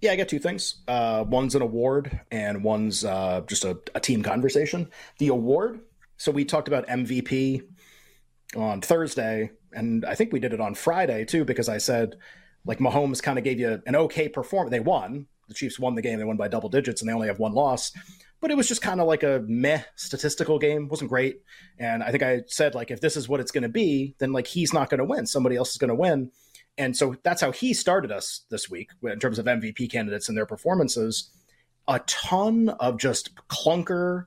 Yeah, 0.01 0.13
I 0.13 0.15
got 0.15 0.29
two 0.29 0.39
things. 0.39 0.77
Uh, 0.87 1.25
one's 1.27 1.53
an 1.53 1.61
award, 1.61 2.19
and 2.31 2.63
one's 2.63 3.05
uh, 3.05 3.41
just 3.45 3.63
a, 3.65 3.77
a 3.93 3.99
team 3.99 4.23
conversation. 4.23 4.89
The 5.19 5.27
award. 5.27 5.81
So 6.17 6.31
we 6.31 6.43
talked 6.43 6.67
about 6.67 6.87
MVP 6.87 7.61
on 8.55 8.81
Thursday, 8.81 9.51
and 9.73 10.03
I 10.05 10.15
think 10.15 10.33
we 10.33 10.39
did 10.39 10.53
it 10.53 10.59
on 10.59 10.73
Friday 10.73 11.23
too, 11.23 11.45
because 11.45 11.69
I 11.69 11.77
said 11.77 12.15
like 12.65 12.79
Mahomes 12.79 13.21
kind 13.21 13.37
of 13.37 13.43
gave 13.43 13.59
you 13.59 13.79
an 13.85 13.95
okay 13.95 14.27
performance. 14.27 14.71
They 14.71 14.79
won. 14.79 15.27
The 15.47 15.53
Chiefs 15.53 15.79
won 15.79 15.95
the 15.95 16.01
game. 16.01 16.19
They 16.19 16.25
won 16.25 16.37
by 16.37 16.47
double 16.47 16.69
digits, 16.69 17.01
and 17.01 17.09
they 17.09 17.13
only 17.13 17.27
have 17.27 17.39
one 17.39 17.53
loss. 17.53 17.91
But 18.39 18.51
it 18.51 18.57
was 18.57 18.67
just 18.67 18.81
kind 18.81 19.01
of 19.01 19.07
like 19.07 19.23
a 19.23 19.43
meh 19.47 19.81
statistical 19.95 20.59
game. 20.59 20.89
wasn't 20.89 21.09
great. 21.09 21.41
And 21.79 22.03
I 22.03 22.11
think 22.11 22.23
I 22.23 22.41
said 22.47 22.75
like 22.75 22.91
if 22.91 23.01
this 23.01 23.17
is 23.17 23.27
what 23.27 23.39
it's 23.39 23.51
going 23.51 23.63
to 23.63 23.69
be, 23.69 24.15
then 24.19 24.31
like 24.31 24.47
he's 24.47 24.73
not 24.73 24.89
going 24.89 24.99
to 24.99 25.05
win. 25.05 25.25
Somebody 25.25 25.55
else 25.55 25.71
is 25.71 25.77
going 25.77 25.89
to 25.89 25.95
win. 25.95 26.31
And 26.77 26.95
so 26.95 27.15
that's 27.23 27.41
how 27.41 27.51
he 27.51 27.73
started 27.73 28.11
us 28.11 28.41
this 28.51 28.69
week 28.69 28.91
in 29.03 29.19
terms 29.19 29.39
of 29.39 29.45
MVP 29.45 29.91
candidates 29.91 30.29
and 30.29 30.37
their 30.37 30.45
performances. 30.45 31.31
A 31.87 31.99
ton 32.05 32.69
of 32.69 32.99
just 32.99 33.33
clunker, 33.47 34.25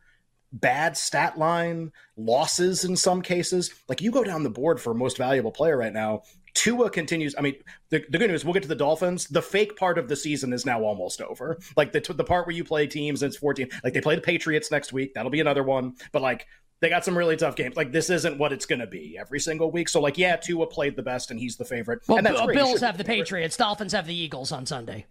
bad 0.52 0.96
stat 0.96 1.38
line, 1.38 1.92
losses 2.16 2.84
in 2.84 2.96
some 2.96 3.22
cases. 3.22 3.70
Like 3.88 4.00
you 4.00 4.10
go 4.10 4.24
down 4.24 4.42
the 4.42 4.50
board 4.50 4.80
for 4.80 4.94
most 4.94 5.16
valuable 5.16 5.52
player 5.52 5.76
right 5.76 5.92
now. 5.92 6.22
Tua 6.54 6.90
continues. 6.90 7.34
I 7.38 7.42
mean, 7.42 7.54
the, 7.90 8.04
the 8.08 8.18
good 8.18 8.30
news, 8.30 8.44
we'll 8.44 8.54
get 8.54 8.62
to 8.62 8.68
the 8.68 8.74
Dolphins. 8.74 9.26
The 9.28 9.42
fake 9.42 9.76
part 9.76 9.98
of 9.98 10.08
the 10.08 10.16
season 10.16 10.52
is 10.52 10.66
now 10.66 10.82
almost 10.82 11.20
over. 11.20 11.58
Like 11.76 11.92
the, 11.92 12.00
the 12.00 12.24
part 12.24 12.46
where 12.46 12.54
you 12.54 12.64
play 12.64 12.86
teams 12.86 13.22
and 13.22 13.30
it's 13.30 13.38
14, 13.38 13.68
like 13.84 13.92
they 13.92 14.00
play 14.00 14.14
the 14.16 14.20
Patriots 14.20 14.70
next 14.70 14.92
week. 14.92 15.14
That'll 15.14 15.30
be 15.30 15.40
another 15.40 15.62
one. 15.62 15.94
But 16.12 16.22
like 16.22 16.46
they 16.80 16.88
got 16.88 17.04
some 17.04 17.16
really 17.16 17.36
tough 17.36 17.56
games. 17.56 17.76
Like 17.76 17.92
this 17.92 18.10
isn't 18.10 18.38
what 18.38 18.52
it's 18.52 18.66
going 18.66 18.80
to 18.80 18.86
be 18.86 19.16
every 19.18 19.40
single 19.40 19.70
week. 19.70 19.88
So 19.88 20.00
like, 20.00 20.18
yeah, 20.18 20.36
Tua 20.36 20.66
played 20.66 20.96
the 20.96 21.02
best 21.02 21.30
and 21.30 21.38
he's 21.38 21.56
the 21.56 21.64
favorite. 21.64 22.00
Well, 22.08 22.18
and 22.18 22.26
that's 22.26 22.36
Bill- 22.36 22.46
great. 22.46 22.56
Bills 22.56 22.80
have 22.80 22.98
the 22.98 23.04
Patriots. 23.04 23.56
Dolphins 23.56 23.92
have 23.92 24.06
the 24.06 24.14
Eagles 24.14 24.50
on 24.50 24.66
Sunday. 24.66 25.06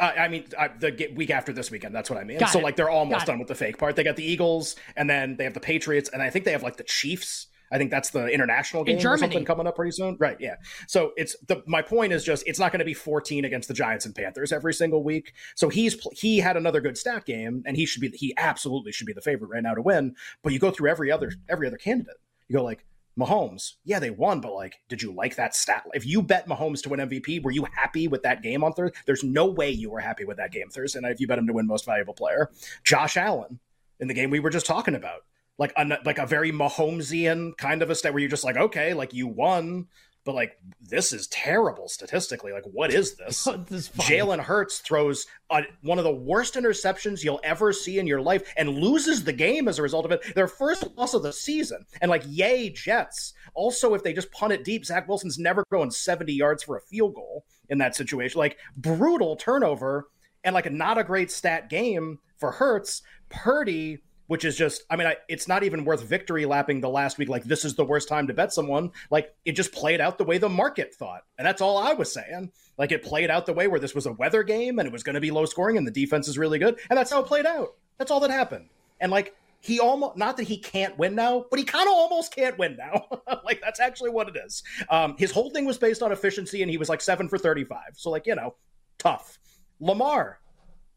uh, 0.00 0.12
I 0.18 0.28
mean, 0.28 0.44
uh, 0.56 0.68
the 0.78 1.10
week 1.14 1.30
after 1.30 1.52
this 1.52 1.70
weekend. 1.70 1.94
That's 1.94 2.10
what 2.10 2.18
I 2.18 2.24
mean. 2.24 2.38
Got 2.38 2.50
so 2.50 2.58
it. 2.58 2.62
like 2.62 2.76
they're 2.76 2.90
almost 2.90 3.26
done 3.26 3.38
with 3.38 3.48
the 3.48 3.54
fake 3.54 3.78
part. 3.78 3.96
They 3.96 4.04
got 4.04 4.16
the 4.16 4.24
Eagles, 4.24 4.76
and 4.96 5.08
then 5.08 5.36
they 5.36 5.44
have 5.44 5.54
the 5.54 5.60
Patriots, 5.60 6.08
and 6.12 6.22
I 6.22 6.30
think 6.30 6.44
they 6.44 6.52
have 6.52 6.62
like 6.62 6.76
the 6.76 6.84
Chiefs. 6.84 7.46
I 7.70 7.78
think 7.78 7.90
that's 7.90 8.10
the 8.10 8.26
international 8.26 8.84
game 8.84 8.98
or 8.98 9.00
Germany. 9.00 9.20
something 9.20 9.44
coming 9.44 9.66
up 9.66 9.76
pretty 9.76 9.92
soon. 9.92 10.16
Right? 10.18 10.36
Yeah. 10.40 10.56
So 10.86 11.12
it's 11.16 11.36
the 11.46 11.62
my 11.66 11.82
point 11.82 12.12
is 12.12 12.24
just 12.24 12.44
it's 12.46 12.58
not 12.58 12.72
going 12.72 12.80
to 12.80 12.84
be 12.84 12.94
14 12.94 13.44
against 13.44 13.68
the 13.68 13.74
Giants 13.74 14.06
and 14.06 14.14
Panthers 14.14 14.52
every 14.52 14.74
single 14.74 15.02
week. 15.02 15.32
So 15.54 15.68
he's 15.68 15.96
he 16.12 16.38
had 16.38 16.56
another 16.56 16.80
good 16.80 16.98
stat 16.98 17.24
game, 17.26 17.62
and 17.66 17.76
he 17.76 17.86
should 17.86 18.00
be 18.00 18.08
he 18.10 18.34
absolutely 18.36 18.92
should 18.92 19.06
be 19.06 19.12
the 19.12 19.20
favorite 19.20 19.48
right 19.48 19.62
now 19.62 19.74
to 19.74 19.82
win. 19.82 20.14
But 20.42 20.52
you 20.52 20.58
go 20.58 20.70
through 20.70 20.90
every 20.90 21.10
other 21.10 21.32
every 21.48 21.66
other 21.66 21.78
candidate. 21.78 22.16
You 22.48 22.56
go 22.56 22.64
like 22.64 22.84
Mahomes, 23.18 23.74
yeah, 23.84 23.98
they 23.98 24.10
won, 24.10 24.40
but 24.40 24.54
like, 24.54 24.80
did 24.88 25.02
you 25.02 25.12
like 25.12 25.34
that 25.36 25.56
stat? 25.56 25.84
If 25.92 26.06
you 26.06 26.22
bet 26.22 26.46
Mahomes 26.46 26.82
to 26.82 26.88
win 26.88 27.00
MVP, 27.00 27.42
were 27.42 27.50
you 27.50 27.66
happy 27.74 28.06
with 28.06 28.22
that 28.22 28.42
game 28.42 28.62
on 28.62 28.72
Thursday? 28.72 28.96
There's 29.06 29.24
no 29.24 29.46
way 29.46 29.70
you 29.70 29.90
were 29.90 29.98
happy 29.98 30.24
with 30.24 30.36
that 30.36 30.52
game 30.52 30.68
Thursday 30.70 31.00
night 31.00 31.12
if 31.12 31.20
you 31.20 31.26
bet 31.26 31.38
him 31.38 31.48
to 31.48 31.52
win 31.52 31.66
Most 31.66 31.84
Valuable 31.84 32.14
Player. 32.14 32.50
Josh 32.84 33.16
Allen 33.16 33.58
in 33.98 34.06
the 34.06 34.14
game 34.14 34.30
we 34.30 34.38
were 34.38 34.50
just 34.50 34.66
talking 34.66 34.94
about, 34.94 35.24
like 35.58 35.72
a 35.76 35.98
like 36.04 36.18
a 36.18 36.26
very 36.26 36.52
Mahomesian 36.52 37.56
kind 37.56 37.82
of 37.82 37.90
a 37.90 37.94
stat 37.94 38.12
where 38.12 38.20
you're 38.20 38.30
just 38.30 38.44
like, 38.44 38.56
okay, 38.56 38.94
like 38.94 39.12
you 39.12 39.26
won, 39.26 39.86
but 40.24 40.34
like 40.34 40.56
this 40.80 41.12
is 41.12 41.26
terrible 41.28 41.88
statistically. 41.88 42.52
Like, 42.52 42.64
what 42.64 42.92
is 42.92 43.16
this? 43.16 43.48
This 43.66 43.88
is. 43.88 43.88
Jalen 43.90 44.40
Hurts 44.40 44.78
throws 44.78 45.26
a, 45.50 45.62
one 45.82 45.98
of 45.98 46.04
the 46.04 46.14
worst 46.14 46.54
interceptions 46.54 47.24
you'll 47.24 47.40
ever 47.42 47.72
see 47.72 47.98
in 47.98 48.06
your 48.06 48.20
life 48.20 48.52
and 48.56 48.70
loses 48.70 49.24
the 49.24 49.32
game 49.32 49.68
as 49.68 49.78
a 49.78 49.82
result 49.82 50.04
of 50.04 50.12
it. 50.12 50.34
Their 50.34 50.46
first 50.46 50.86
loss 50.96 51.14
of 51.14 51.22
the 51.22 51.32
season. 51.32 51.84
And 52.00 52.08
like, 52.08 52.22
yay, 52.26 52.70
Jets. 52.70 53.32
Also, 53.54 53.94
if 53.94 54.02
they 54.02 54.12
just 54.12 54.30
punt 54.30 54.52
it 54.52 54.64
deep, 54.64 54.84
Zach 54.84 55.08
Wilson's 55.08 55.38
never 55.38 55.64
going 55.72 55.90
70 55.90 56.32
yards 56.32 56.62
for 56.62 56.76
a 56.76 56.82
field 56.82 57.14
goal 57.14 57.44
in 57.68 57.78
that 57.78 57.96
situation. 57.96 58.38
Like, 58.38 58.58
brutal 58.76 59.34
turnover 59.34 60.08
and 60.44 60.54
like 60.54 60.70
not 60.70 60.98
a 60.98 61.04
great 61.04 61.30
stat 61.30 61.68
game 61.68 62.18
for 62.36 62.52
Hurts. 62.52 63.02
Purdy 63.28 63.98
which 64.28 64.44
is 64.44 64.56
just 64.56 64.84
i 64.88 64.96
mean 64.96 65.08
I, 65.08 65.16
it's 65.28 65.48
not 65.48 65.64
even 65.64 65.84
worth 65.84 66.02
victory 66.04 66.46
lapping 66.46 66.80
the 66.80 66.88
last 66.88 67.18
week 67.18 67.28
like 67.28 67.44
this 67.44 67.64
is 67.64 67.74
the 67.74 67.84
worst 67.84 68.08
time 68.08 68.26
to 68.28 68.34
bet 68.34 68.52
someone. 68.52 68.92
Like 69.10 69.34
it 69.44 69.52
just 69.52 69.72
played 69.72 70.00
out 70.00 70.18
the 70.18 70.24
way 70.24 70.38
the 70.38 70.48
market 70.48 70.94
thought. 70.94 71.22
And 71.36 71.46
that's 71.46 71.60
all 71.60 71.78
i 71.78 71.92
was 71.92 72.12
saying. 72.12 72.52
Like 72.76 72.92
it 72.92 73.02
played 73.02 73.30
out 73.30 73.46
the 73.46 73.52
way 73.52 73.66
where 73.66 73.80
this 73.80 73.94
was 73.94 74.06
a 74.06 74.12
weather 74.12 74.42
game 74.42 74.78
and 74.78 74.86
it 74.86 74.92
was 74.92 75.02
going 75.02 75.14
to 75.14 75.20
be 75.20 75.30
low 75.30 75.44
scoring 75.46 75.76
and 75.76 75.86
the 75.86 75.90
defense 75.90 76.28
is 76.28 76.38
really 76.38 76.58
good. 76.58 76.78
And 76.88 76.96
that's 76.96 77.10
how 77.10 77.20
it 77.20 77.26
played 77.26 77.46
out. 77.46 77.74
That's 77.98 78.10
all 78.10 78.20
that 78.20 78.30
happened. 78.30 78.68
And 79.00 79.10
like 79.10 79.34
he 79.60 79.80
almost 79.80 80.16
not 80.16 80.36
that 80.36 80.44
he 80.44 80.56
can't 80.56 80.96
win 80.98 81.16
now 81.16 81.44
but 81.50 81.58
he 81.58 81.64
kind 81.64 81.88
of 81.88 81.94
almost 81.94 82.34
can't 82.34 82.58
win 82.58 82.76
now. 82.76 83.06
Like 83.44 83.60
that's 83.62 83.80
actually 83.80 84.10
what 84.10 84.28
it 84.28 84.36
is. 84.44 84.62
Um 84.90 85.16
his 85.18 85.30
whole 85.30 85.50
thing 85.50 85.64
was 85.64 85.78
based 85.78 86.02
on 86.02 86.12
efficiency 86.12 86.62
and 86.62 86.70
he 86.70 86.76
was 86.76 86.88
like 86.90 87.00
7 87.00 87.28
for 87.28 87.38
35 87.38 87.78
so 87.94 88.10
like 88.10 88.26
you 88.26 88.34
know 88.34 88.54
tough. 88.98 89.38
Lamar 89.80 90.40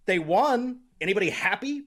They 0.06 0.20
won. 0.20 0.82
Anybody 1.00 1.30
happy? 1.30 1.84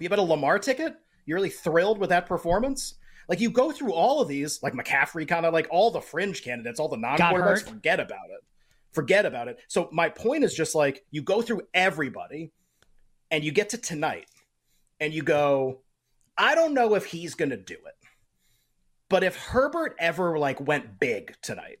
You 0.00 0.08
bet 0.08 0.18
a 0.18 0.22
Lamar 0.22 0.58
ticket? 0.58 0.94
You're 1.26 1.36
really 1.36 1.50
thrilled 1.50 1.98
with 1.98 2.10
that 2.10 2.26
performance? 2.26 2.94
Like 3.28 3.40
you 3.40 3.50
go 3.50 3.70
through 3.70 3.92
all 3.92 4.20
of 4.20 4.28
these, 4.28 4.62
like 4.62 4.74
McCaffrey, 4.74 5.26
kind 5.26 5.46
of 5.46 5.52
like 5.52 5.68
all 5.70 5.90
the 5.90 6.00
fringe 6.00 6.42
candidates, 6.42 6.80
all 6.80 6.88
the 6.88 6.96
non 6.96 7.18
quarterbacks. 7.18 7.68
Forget 7.68 8.00
about 8.00 8.30
it. 8.30 8.44
Forget 8.92 9.26
about 9.26 9.48
it. 9.48 9.58
So 9.68 9.88
my 9.92 10.08
point 10.08 10.44
is 10.44 10.54
just 10.54 10.74
like 10.74 11.04
you 11.10 11.22
go 11.22 11.40
through 11.40 11.62
everybody, 11.72 12.52
and 13.30 13.42
you 13.44 13.52
get 13.52 13.70
to 13.70 13.78
tonight, 13.78 14.26
and 15.00 15.14
you 15.14 15.22
go, 15.22 15.80
I 16.36 16.54
don't 16.54 16.74
know 16.74 16.94
if 16.94 17.06
he's 17.06 17.34
going 17.34 17.50
to 17.50 17.56
do 17.56 17.74
it, 17.74 17.96
but 19.08 19.22
if 19.22 19.36
Herbert 19.36 19.94
ever 19.98 20.38
like 20.38 20.60
went 20.60 20.98
big 20.98 21.34
tonight, 21.42 21.78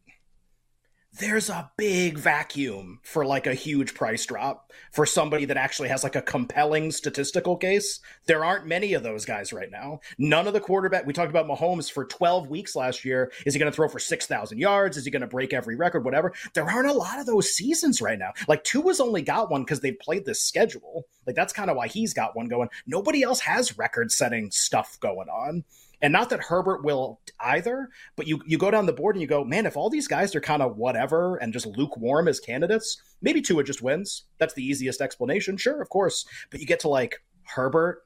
there's 1.18 1.50
a 1.50 1.70
big 1.76 2.16
vacuum 2.16 2.98
for 3.02 3.26
like 3.26 3.46
a 3.46 3.52
huge 3.52 3.92
price 3.92 4.24
drop 4.24 4.72
for 4.92 5.04
somebody 5.04 5.44
that 5.44 5.58
actually 5.58 5.90
has 5.90 6.02
like 6.02 6.16
a 6.16 6.22
compelling 6.22 6.90
statistical 6.90 7.56
case. 7.56 8.00
There 8.26 8.44
aren't 8.44 8.66
many 8.66 8.94
of 8.94 9.02
those 9.02 9.26
guys 9.26 9.52
right 9.52 9.70
now. 9.70 10.00
None 10.16 10.46
of 10.46 10.54
the 10.54 10.60
quarterback 10.60 11.04
we 11.04 11.12
talked 11.12 11.30
about 11.30 11.46
Mahomes 11.46 11.92
for 11.92 12.06
12 12.06 12.48
weeks 12.48 12.74
last 12.74 13.04
year. 13.04 13.30
Is 13.44 13.52
he 13.52 13.60
going 13.60 13.70
to 13.70 13.76
throw 13.76 13.88
for 13.88 13.98
6,000 13.98 14.58
yards? 14.58 14.96
Is 14.96 15.04
he 15.04 15.10
going 15.10 15.20
to 15.20 15.26
break 15.26 15.52
every 15.52 15.76
record? 15.76 16.04
Whatever. 16.04 16.32
There 16.54 16.68
aren't 16.68 16.88
a 16.88 16.94
lot 16.94 17.20
of 17.20 17.26
those 17.26 17.52
seasons 17.52 18.00
right 18.00 18.18
now. 18.18 18.32
Like 18.48 18.64
Tua's 18.64 19.00
only 19.00 19.20
got 19.20 19.50
one 19.50 19.64
because 19.64 19.80
they've 19.80 19.98
played 19.98 20.24
this 20.24 20.42
schedule. 20.42 21.06
Like 21.26 21.36
that's 21.36 21.52
kind 21.52 21.68
of 21.68 21.76
why 21.76 21.88
he's 21.88 22.14
got 22.14 22.34
one 22.34 22.48
going. 22.48 22.70
Nobody 22.86 23.22
else 23.22 23.40
has 23.40 23.76
record 23.76 24.10
setting 24.10 24.50
stuff 24.50 24.98
going 25.00 25.28
on. 25.28 25.64
And 26.02 26.12
not 26.12 26.30
that 26.30 26.40
Herbert 26.40 26.84
will 26.84 27.20
either, 27.38 27.88
but 28.16 28.26
you 28.26 28.42
you 28.44 28.58
go 28.58 28.72
down 28.72 28.86
the 28.86 28.92
board 28.92 29.14
and 29.14 29.20
you 29.22 29.28
go, 29.28 29.44
man, 29.44 29.66
if 29.66 29.76
all 29.76 29.88
these 29.88 30.08
guys 30.08 30.34
are 30.34 30.40
kind 30.40 30.60
of 30.60 30.76
whatever 30.76 31.36
and 31.36 31.52
just 31.52 31.66
lukewarm 31.66 32.26
as 32.26 32.40
candidates, 32.40 33.00
maybe 33.22 33.40
Tua 33.40 33.62
just 33.62 33.82
wins. 33.82 34.24
That's 34.38 34.54
the 34.54 34.66
easiest 34.66 35.00
explanation. 35.00 35.56
Sure, 35.56 35.80
of 35.80 35.88
course. 35.88 36.26
But 36.50 36.60
you 36.60 36.66
get 36.66 36.80
to 36.80 36.88
like 36.88 37.22
Herbert 37.44 38.02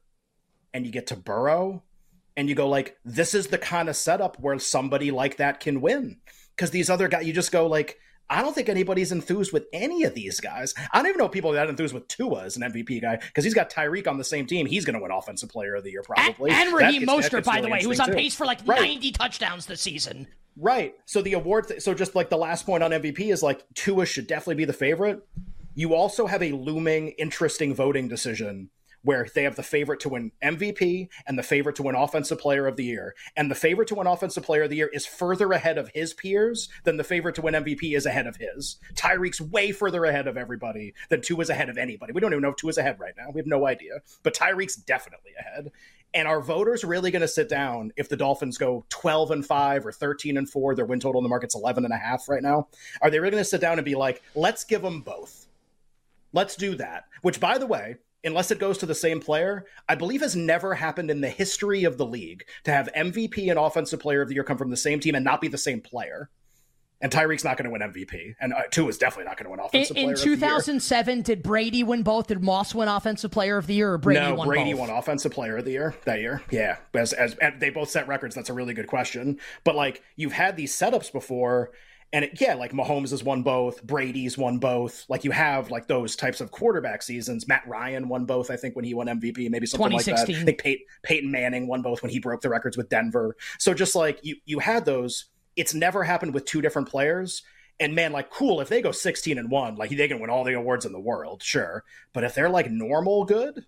and 0.75 0.85
you 0.85 0.93
get 0.93 1.07
to 1.09 1.17
Burrow 1.17 1.83
and 2.37 2.49
you 2.51 2.55
go 2.55 2.69
like, 2.69 2.99
this 3.05 3.35
is 3.35 3.47
the 3.47 3.59
kind 3.59 3.89
of 3.89 3.97
setup 3.97 4.39
where 4.39 4.59
somebody 4.59 5.11
like 5.11 5.39
that 5.39 5.61
can 5.61 5.81
win. 5.81 6.19
Because 6.55 6.71
these 6.71 6.91
other 6.91 7.09
guys, 7.09 7.27
you 7.27 7.33
just 7.33 7.53
go 7.53 7.67
like, 7.67 7.99
I 8.29 8.43
don't 8.43 8.55
think 8.55 8.69
anybody's 8.69 9.13
enthused 9.13 9.53
with 9.53 9.67
any 9.73 10.05
of 10.05 10.15
these 10.15 10.41
guys. 10.41 10.75
I 10.93 10.99
don't 10.99 11.07
even 11.07 11.19
know 11.19 11.29
people 11.29 11.53
that 11.53 11.69
enthused 11.69 11.95
with 11.95 12.09
Tua 12.09 12.45
as 12.45 12.57
an 12.57 12.63
MVP 12.63 13.01
guy 13.01 13.17
because 13.17 13.45
he's 13.45 13.55
got 13.55 13.71
Tyreek 13.71 14.09
on 14.09 14.19
the 14.19 14.25
same 14.25 14.47
team. 14.47 14.67
He's 14.67 14.85
going 14.85 14.95
to 14.95 15.01
win 15.01 15.13
Offensive 15.13 15.49
Player 15.49 15.75
of 15.77 15.85
the 15.85 15.93
Year 15.93 16.03
probably. 16.03 16.51
And, 16.51 16.69
and 16.69 16.77
Raheem 16.77 17.07
Mostert, 17.07 17.45
by 17.45 17.57
really 17.57 17.67
the 17.67 17.73
way, 17.73 17.83
who 17.83 17.89
was 17.89 18.01
on 18.01 18.09
too. 18.09 18.15
pace 18.15 18.35
for 18.35 18.45
like 18.45 18.59
right. 18.67 18.81
90 18.81 19.13
touchdowns 19.13 19.67
this 19.67 19.81
season. 19.81 20.27
Right. 20.57 20.95
So 21.05 21.23
the 21.23 21.35
award, 21.35 21.69
th- 21.69 21.83
so 21.83 21.95
just 21.95 22.15
like 22.15 22.31
the 22.31 22.37
last 22.37 22.67
point 22.67 22.83
on 22.83 22.91
MVP 22.91 23.33
is 23.33 23.43
like 23.43 23.63
Tua 23.75 24.07
should 24.07 24.27
definitely 24.27 24.57
be 24.57 24.65
the 24.65 24.73
favorite. 24.73 25.27
You 25.75 25.95
also 25.95 26.27
have 26.27 26.43
a 26.43 26.53
looming, 26.53 27.09
interesting 27.19 27.75
voting 27.75 28.09
decision 28.09 28.71
where 29.07 29.27
they 29.35 29.45
have 29.45 29.55
the 29.55 29.63
favorite 29.63 30.01
to 30.01 30.09
win 30.09 30.33
MVP 30.43 31.09
and 31.27 31.39
the 31.39 31.43
favorite 31.43 31.77
to 31.77 31.85
win 31.85 31.95
Offensive 31.95 32.41
Player 32.41 32.67
of 32.67 32.77
the 32.77 32.85
Year. 32.85 33.15
And 33.37 33.49
the 33.49 33.55
favorite 33.55 33.87
to 33.89 33.95
win 33.95 34.09
Offensive 34.09 34.43
Player 34.43 34.65
of 34.65 34.71
the 34.71 34.77
Year 34.77 34.91
is 34.93 35.07
further 35.07 35.53
ahead 35.53 35.79
of 35.79 35.89
his 35.95 36.13
peers 36.13 36.69
than 36.83 36.97
the 36.97 37.05
favorite 37.05 37.37
to 37.37 37.43
win 37.43 37.55
MVP 37.55 37.97
is 37.97 38.05
ahead 38.05 38.27
of 38.27 38.37
his. 38.37 38.79
Tyreek's 38.95 39.41
way 39.41 39.71
further 39.71 40.05
ahead 40.05 40.27
of 40.27 40.37
everybody 40.37 40.93
than 41.09 41.23
Tua 41.23 41.43
is 41.43 41.51
ahead 41.51 41.69
of 41.69 41.79
anybody. 41.79 42.13
We 42.13 42.21
don't 42.21 42.33
even 42.33 42.43
know 42.43 42.51
if 42.51 42.57
Tua 42.57 42.71
is 42.71 42.79
ahead 42.79 42.99
right 42.99 43.15
now. 43.17 43.31
We 43.33 43.39
have 43.39 43.47
no 43.47 43.67
idea. 43.67 44.01
But 44.25 44.35
Tyreek's 44.35 44.75
definitely 44.75 45.33
ahead. 45.39 45.71
And 46.13 46.27
are 46.27 46.41
voters 46.41 46.83
really 46.83 47.13
going 47.13 47.23
to 47.23 47.29
sit 47.29 47.49
down 47.49 47.93
if 47.97 48.09
the 48.09 48.17
Dolphins 48.17 48.59
go 48.59 48.85
12 48.89 49.31
and 49.31 49.47
5 49.47 49.87
or 49.87 49.93
13 49.93 50.37
and 50.37 50.51
4? 50.51 50.75
Their 50.75 50.85
win 50.85 50.99
total 50.99 51.21
in 51.21 51.23
the 51.23 51.29
market's 51.29 51.55
11 51.55 51.85
and 51.85 51.95
a 51.95 51.97
half 51.97 52.29
right 52.29 52.43
now. 52.43 52.67
Are 53.03 53.11
they 53.11 53.21
really 53.21 53.33
going 53.33 53.45
to 53.45 53.49
sit 53.49 53.61
down 53.61 53.79
and 53.79 53.85
be 53.85 53.95
like, 53.95 54.23
let's 54.35 54.65
give 54.65 54.83
them 54.83 55.03
both? 55.03 55.47
Let's 56.33 56.57
do 56.57 56.75
that. 56.77 57.05
Which, 57.23 57.39
by 57.39 57.59
the 57.59 57.67
way, 57.67 57.97
unless 58.27 58.51
it 58.51 58.59
goes 58.59 58.79
to 58.79 58.87
the 58.87 58.95
same 58.95 59.21
player, 59.21 59.65
I 59.89 59.95
believe 59.95 60.21
has 60.21 60.37
never 60.37 60.75
happened 60.75 61.11
in 61.11 61.21
the 61.21 61.29
history 61.29 61.85
of 61.85 61.97
the 61.99 62.07
league 62.07 62.45
to 62.65 62.73
have 62.73 62.89
MVP 62.97 63.49
and 63.51 63.59
Offensive 63.59 64.01
Player 64.01 64.23
of 64.23 64.29
the 64.29 64.35
Year 64.35 64.45
come 64.45 64.59
from 64.59 64.71
the 64.71 64.77
same 64.77 65.01
team 65.01 65.15
and 65.15 65.25
not 65.25 65.41
be 65.41 65.49
the 65.49 65.59
same 65.59 65.81
player. 65.81 66.31
And 66.99 67.13
Tyreek's 67.13 67.45
not 67.45 67.59
going 67.59 67.67
to 67.67 67.71
win 67.71 67.83
MVP, 67.83 68.37
and 68.41 68.55
uh, 68.55 68.63
Tua 68.71 68.89
is 68.89 68.97
definitely 68.97 69.27
not 69.27 69.37
going 69.37 69.45
to 69.45 69.51
win 69.51 69.61
Offensive 69.61 69.99
in, 69.99 70.05
Player. 70.05 70.17
In 70.17 70.23
2007, 70.23 71.23
did 71.23 71.43
Brady 71.43 71.85
win 71.85 72.03
both? 72.03 72.29
Did 72.29 72.43
Moss 72.43 72.75
win 72.75 72.89
Offensive 72.89 73.31
Player 73.31 73.59
of 73.59 73.67
the 73.67 73.75
Year, 73.75 73.93
or 73.93 73.99
Brady 73.99 74.21
no, 74.21 74.35
won 74.35 74.49
Brady 74.49 74.73
both? 74.73 74.89
won 74.89 74.91
Offensive 74.91 75.31
Player 75.31 75.59
of 75.59 75.67
the 75.67 75.73
Year 75.73 75.95
that 76.07 76.21
year. 76.21 76.41
Yeah, 76.51 76.79
as, 76.95 77.13
as 77.13 77.37
they 77.59 77.69
both 77.69 77.91
set 77.91 78.09
records. 78.09 78.35
That's 78.35 78.49
a 78.49 78.55
really 78.55 78.73
good 78.73 78.87
question. 78.87 79.39
But 79.63 79.77
like 79.77 80.03
you've 80.17 80.33
had 80.33 80.57
these 80.57 80.75
setups 80.75 81.13
before, 81.13 81.71
and 82.17 82.25
it, 82.25 82.41
yeah, 82.41 82.55
like 82.55 82.73
Mahomes 82.73 83.11
has 83.11 83.23
won 83.23 83.43
both, 83.43 83.83
Brady's 83.83 84.39
won 84.39 84.57
both. 84.57 85.05
Like 85.11 85.23
you 85.23 85.33
have 85.33 85.71
like 85.71 85.87
those 85.87 86.17
types 86.17 86.41
of 86.41 86.51
quarterback 86.51 87.03
seasons. 87.03 87.47
Matt 87.47 87.69
Ryan 87.69 88.09
won 88.09 88.25
both, 88.25 88.51
I 88.51 88.57
think, 88.57 88.75
when 88.75 88.87
he 88.87 88.95
won 88.95 89.07
MVP, 89.07 89.51
maybe 89.51 89.67
something 89.67 89.93
like 89.93 90.07
that. 90.07 90.21
I 90.21 90.25
think 90.25 90.59
Pey- 90.59 90.87
Peyton 91.03 91.31
Manning 91.31 91.67
won 91.67 91.83
both 91.83 92.01
when 92.01 92.11
he 92.11 92.19
broke 92.19 92.41
the 92.41 92.49
records 92.49 92.75
with 92.75 92.89
Denver. 92.89 93.37
So 93.59 93.75
just 93.75 93.95
like 93.95 94.19
you, 94.23 94.37
you 94.47 94.61
had 94.61 94.87
those. 94.87 95.27
It's 95.57 95.75
never 95.75 96.03
happened 96.05 96.33
with 96.33 96.47
two 96.47 96.63
different 96.63 96.89
players. 96.89 97.43
And 97.81 97.95
man, 97.95 98.13
like 98.13 98.31
cool 98.31 98.63
if 98.63 98.71
they 98.71 98.81
go 98.81 98.93
sixteen 98.93 99.37
and 99.37 99.51
one, 99.51 99.77
like 99.77 99.91
they 99.91 100.09
can 100.09 100.19
win 100.19 100.31
all 100.31 100.43
the 100.43 100.55
awards 100.55 100.87
in 100.87 100.93
the 100.93 100.99
world, 100.99 101.43
sure. 101.43 101.85
But 102.15 102.25
if 102.25 102.35
they're 102.35 102.49
like 102.49 102.71
normal 102.71 103.27
good, 103.27 103.67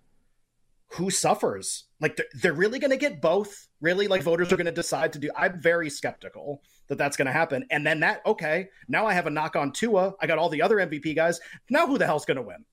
who 0.93 1.11
suffers? 1.11 1.85
Like 2.01 2.17
they're, 2.17 2.27
they're 2.35 2.53
really 2.53 2.79
going 2.79 2.91
to 2.91 2.97
get 2.97 3.21
both. 3.21 3.69
Really, 3.81 4.09
like 4.09 4.23
voters 4.23 4.53
are 4.53 4.57
going 4.57 4.67
to 4.67 4.73
decide 4.73 5.13
to 5.13 5.19
do. 5.19 5.31
I'm 5.37 5.61
very 5.61 5.91
skeptical 5.91 6.63
that 6.89 6.99
that's 6.99 7.17
going 7.17 7.27
to 7.27 7.33
happen. 7.33 7.67
And 7.71 7.87
then 7.87 8.01
that, 8.01 8.23
okay, 8.27 8.69
now 8.89 9.07
I 9.07 9.15
have 9.15 9.27
a 9.27 9.31
knock 9.31 9.55
on 9.55 9.73
Tua. 9.73 10.15
I 10.21 10.27
got 10.27 10.39
all 10.39 10.49
the 10.49 10.63
other 10.63 10.77
MVP 10.77 11.15
guys. 11.15 11.41
Now 11.71 11.87
who 11.87 11.99
the 11.99 12.07
hell's 12.07 12.25
going 12.25 12.39
to 12.39 12.43
win? 12.43 12.65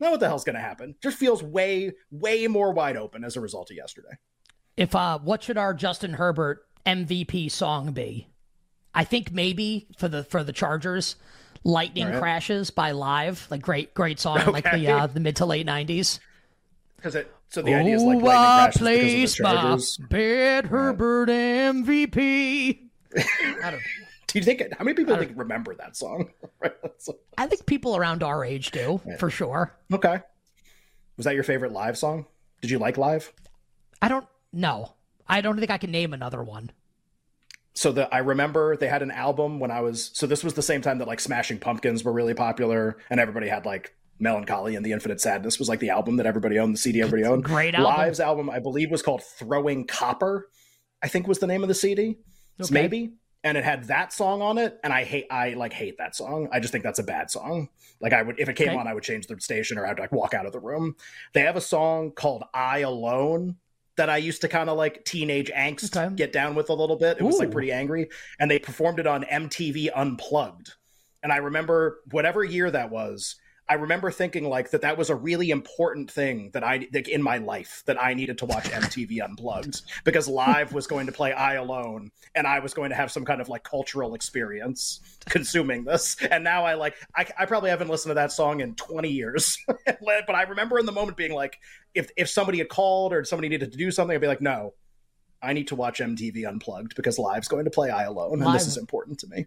Now 0.00 0.10
what 0.10 0.20
the 0.20 0.28
hell's 0.28 0.44
going 0.44 0.56
to 0.56 0.60
happen? 0.60 0.96
Just 1.02 1.18
feels 1.18 1.42
way, 1.42 1.92
way 2.10 2.46
more 2.46 2.72
wide 2.72 2.96
open 2.96 3.24
as 3.24 3.36
a 3.36 3.40
result 3.40 3.70
of 3.70 3.76
yesterday. 3.76 4.16
If 4.76 4.94
uh, 4.94 5.18
what 5.18 5.42
should 5.42 5.58
our 5.58 5.74
Justin 5.74 6.12
Herbert 6.12 6.66
MVP 6.86 7.50
song 7.50 7.92
be? 7.92 8.28
I 8.94 9.04
think 9.04 9.32
maybe 9.32 9.88
for 9.98 10.08
the 10.08 10.22
for 10.24 10.44
the 10.44 10.52
Chargers, 10.52 11.16
"Lightning 11.64 12.06
right. 12.06 12.18
Crashes" 12.18 12.70
by 12.70 12.92
Live, 12.92 13.48
like 13.50 13.60
great 13.60 13.92
great 13.92 14.20
song, 14.20 14.38
okay. 14.38 14.50
like 14.50 14.70
the 14.70 14.88
uh, 14.88 15.06
the 15.08 15.20
mid 15.20 15.36
to 15.36 15.46
late 15.46 15.66
nineties. 15.66 16.20
Because 16.98 17.14
it 17.14 17.32
so 17.48 17.62
the 17.62 17.74
idea 17.74 17.94
is 17.94 18.02
like 18.02 18.20
lightning 18.20 18.72
crashes 18.72 19.36
because 19.36 19.40
of 19.40 19.46
the 19.46 19.56
Chargers. 19.60 19.96
Bad 20.10 20.66
Herbert 20.66 21.28
MVP. 21.28 22.88
I 23.62 23.70
don't. 23.70 23.82
Do 24.26 24.38
you 24.38 24.44
think 24.44 24.62
how 24.76 24.84
many 24.84 24.94
people 24.94 25.16
think 25.16 25.32
remember 25.36 25.74
that 25.76 25.96
song? 25.96 26.30
I 27.38 27.46
think 27.46 27.64
people 27.64 27.96
around 27.96 28.22
our 28.22 28.44
age 28.44 28.72
do 28.72 29.00
yeah. 29.06 29.16
for 29.16 29.30
sure. 29.30 29.74
Okay. 29.92 30.20
Was 31.16 31.24
that 31.24 31.34
your 31.34 31.44
favorite 31.44 31.72
Live 31.72 31.96
song? 31.96 32.26
Did 32.60 32.70
you 32.70 32.78
like 32.78 32.98
Live? 32.98 33.32
I 34.02 34.08
don't 34.08 34.26
know. 34.52 34.92
I 35.26 35.40
don't 35.40 35.58
think 35.58 35.70
I 35.70 35.78
can 35.78 35.90
name 35.90 36.12
another 36.12 36.42
one. 36.42 36.70
So 37.74 37.92
the 37.92 38.12
I 38.12 38.18
remember 38.18 38.76
they 38.76 38.88
had 38.88 39.02
an 39.02 39.12
album 39.12 39.60
when 39.60 39.70
I 39.70 39.80
was 39.80 40.10
so 40.12 40.26
this 40.26 40.42
was 40.42 40.54
the 40.54 40.62
same 40.62 40.82
time 40.82 40.98
that 40.98 41.06
like 41.06 41.20
Smashing 41.20 41.60
Pumpkins 41.60 42.04
were 42.04 42.12
really 42.12 42.34
popular 42.34 42.98
and 43.08 43.20
everybody 43.20 43.48
had 43.48 43.64
like 43.64 43.94
Mellon 44.20 44.44
Collie 44.44 44.76
and 44.76 44.84
the 44.84 44.92
Infinite 44.92 45.20
Sadness 45.20 45.58
was 45.58 45.68
like 45.68 45.80
the 45.80 45.90
album 45.90 46.16
that 46.16 46.26
everybody 46.26 46.58
owned, 46.58 46.74
the 46.74 46.78
CD 46.78 47.00
everybody 47.00 47.24
owned. 47.24 47.44
Great 47.44 47.74
album. 47.74 47.94
Live's 47.94 48.20
album, 48.20 48.50
I 48.50 48.58
believe, 48.58 48.90
was 48.90 49.02
called 49.02 49.22
Throwing 49.22 49.86
Copper. 49.86 50.48
I 51.02 51.08
think 51.08 51.26
was 51.28 51.38
the 51.38 51.46
name 51.46 51.62
of 51.62 51.68
the 51.68 51.74
CD. 51.74 52.18
Okay. 52.60 52.72
Maybe. 52.72 53.12
And 53.44 53.56
it 53.56 53.64
had 53.64 53.84
that 53.84 54.12
song 54.12 54.42
on 54.42 54.58
it, 54.58 54.80
and 54.82 54.92
I 54.92 55.04
hate, 55.04 55.26
I 55.30 55.50
like 55.50 55.72
hate 55.72 55.96
that 55.98 56.16
song. 56.16 56.48
I 56.50 56.58
just 56.58 56.72
think 56.72 56.82
that's 56.82 56.98
a 56.98 57.04
bad 57.04 57.30
song. 57.30 57.68
Like 58.00 58.12
I 58.12 58.22
would, 58.22 58.40
if 58.40 58.48
it 58.48 58.54
came 58.54 58.70
okay. 58.70 58.76
on, 58.76 58.88
I 58.88 58.94
would 58.94 59.04
change 59.04 59.28
the 59.28 59.40
station 59.40 59.78
or 59.78 59.86
I'd 59.86 60.00
like 60.00 60.10
walk 60.10 60.34
out 60.34 60.44
of 60.44 60.52
the 60.52 60.58
room. 60.58 60.96
They 61.34 61.42
have 61.42 61.54
a 61.54 61.60
song 61.60 62.10
called 62.10 62.42
"I 62.52 62.80
Alone" 62.80 63.56
that 63.96 64.10
I 64.10 64.16
used 64.16 64.40
to 64.40 64.48
kind 64.48 64.68
of 64.68 64.76
like 64.76 65.04
teenage 65.04 65.50
angst 65.50 65.96
okay. 65.96 66.14
get 66.14 66.32
down 66.32 66.56
with 66.56 66.68
a 66.68 66.74
little 66.74 66.96
bit. 66.96 67.18
It 67.18 67.22
Ooh. 67.22 67.26
was 67.26 67.38
like 67.38 67.52
pretty 67.52 67.70
angry, 67.70 68.08
and 68.40 68.50
they 68.50 68.58
performed 68.58 68.98
it 68.98 69.06
on 69.06 69.22
MTV 69.22 69.90
Unplugged. 69.94 70.72
And 71.22 71.32
I 71.32 71.36
remember 71.36 72.00
whatever 72.10 72.42
year 72.42 72.70
that 72.70 72.90
was, 72.90 73.36
I 73.68 73.74
remember 73.74 74.10
thinking 74.10 74.48
like 74.48 74.70
that 74.70 74.80
that 74.80 74.96
was 74.96 75.10
a 75.10 75.14
really 75.14 75.50
important 75.50 76.10
thing 76.10 76.50
that 76.52 76.64
I 76.64 76.86
like, 76.92 77.08
in 77.08 77.22
my 77.22 77.38
life 77.38 77.82
that 77.86 78.02
I 78.02 78.14
needed 78.14 78.38
to 78.38 78.46
watch 78.46 78.64
MTV 78.64 79.22
Unplugged 79.22 79.82
because 80.04 80.26
Live 80.26 80.72
was 80.72 80.86
going 80.86 81.06
to 81.06 81.12
play 81.12 81.32
I 81.32 81.54
Alone 81.54 82.10
and 82.34 82.46
I 82.46 82.60
was 82.60 82.72
going 82.72 82.90
to 82.90 82.96
have 82.96 83.10
some 83.10 83.24
kind 83.24 83.40
of 83.40 83.48
like 83.48 83.64
cultural 83.64 84.14
experience 84.14 85.00
consuming 85.26 85.84
this. 85.84 86.16
And 86.30 86.44
now 86.44 86.64
I 86.64 86.74
like 86.74 86.94
I, 87.14 87.26
I 87.38 87.46
probably 87.46 87.70
haven't 87.70 87.88
listened 87.88 88.10
to 88.10 88.14
that 88.14 88.32
song 88.32 88.60
in 88.60 88.74
20 88.74 89.08
years, 89.08 89.58
but 89.66 90.34
I 90.34 90.42
remember 90.42 90.78
in 90.78 90.86
the 90.86 90.92
moment 90.92 91.16
being 91.16 91.34
like, 91.34 91.58
if 91.94 92.10
if 92.16 92.28
somebody 92.28 92.58
had 92.58 92.68
called 92.68 93.12
or 93.12 93.24
somebody 93.24 93.48
needed 93.48 93.72
to 93.72 93.78
do 93.78 93.90
something, 93.90 94.14
I'd 94.14 94.20
be 94.20 94.26
like, 94.28 94.40
no, 94.40 94.74
I 95.42 95.52
need 95.52 95.68
to 95.68 95.76
watch 95.76 95.98
MTV 95.98 96.48
Unplugged 96.48 96.94
because 96.96 97.18
Live's 97.18 97.48
going 97.48 97.64
to 97.64 97.70
play 97.70 97.90
I 97.90 98.04
Alone, 98.04 98.42
and 98.42 98.54
this 98.54 98.66
is 98.66 98.76
important 98.76 99.18
to 99.20 99.26
me. 99.28 99.46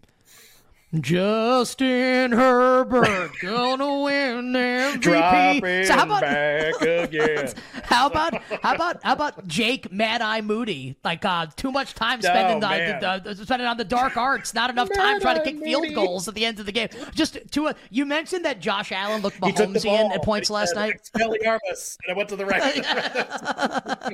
Justin 1.00 2.32
Herbert 2.32 3.30
gonna 3.40 4.02
win 4.02 4.52
MVP. 4.52 5.00
Dropping 5.00 5.84
so 5.86 5.94
how 5.94 6.04
about 6.04 6.20
back 6.20 6.80
again. 6.82 7.52
how 7.84 8.06
about 8.08 8.34
how 8.62 8.74
about 8.74 9.02
how 9.02 9.12
about 9.12 9.46
Jake 9.46 9.90
Mad 9.92 10.20
Eye 10.22 10.40
Moody? 10.40 10.96
Like 11.04 11.24
uh, 11.24 11.46
too 11.56 11.70
much 11.72 11.94
time 11.94 12.20
spending 12.22 12.62
Oh, 12.64 12.68
the, 12.68 13.20
the, 13.24 13.34
the- 13.34 13.44
spending 13.44 13.66
on 13.68 13.76
the 13.76 13.84
dark 13.84 14.16
arts, 14.16 14.54
not 14.54 14.70
enough 14.70 14.90
time 14.92 15.20
trying 15.20 15.36
to 15.36 15.44
kick 15.44 15.62
field 15.62 15.92
goals 15.94 16.28
at 16.28 16.34
the 16.34 16.44
end 16.44 16.60
of 16.60 16.66
the 16.66 16.72
game. 16.72 16.88
Just 17.14 17.38
to 17.52 17.68
a, 17.68 17.74
you 17.90 18.04
mentioned 18.06 18.44
that 18.44 18.60
Josh 18.60 18.92
Allen 18.92 19.22
looked 19.22 19.40
Mahomesian 19.40 20.10
at 20.14 20.22
points 20.22 20.50
last 20.50 20.74
night. 20.74 20.94
Expelliarmus, 21.14 21.96
and 22.04 22.12
I 22.12 22.16
went 22.16 22.28
to 22.30 22.36
the 22.36 22.46
right. 22.46 22.84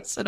So 0.05 0.23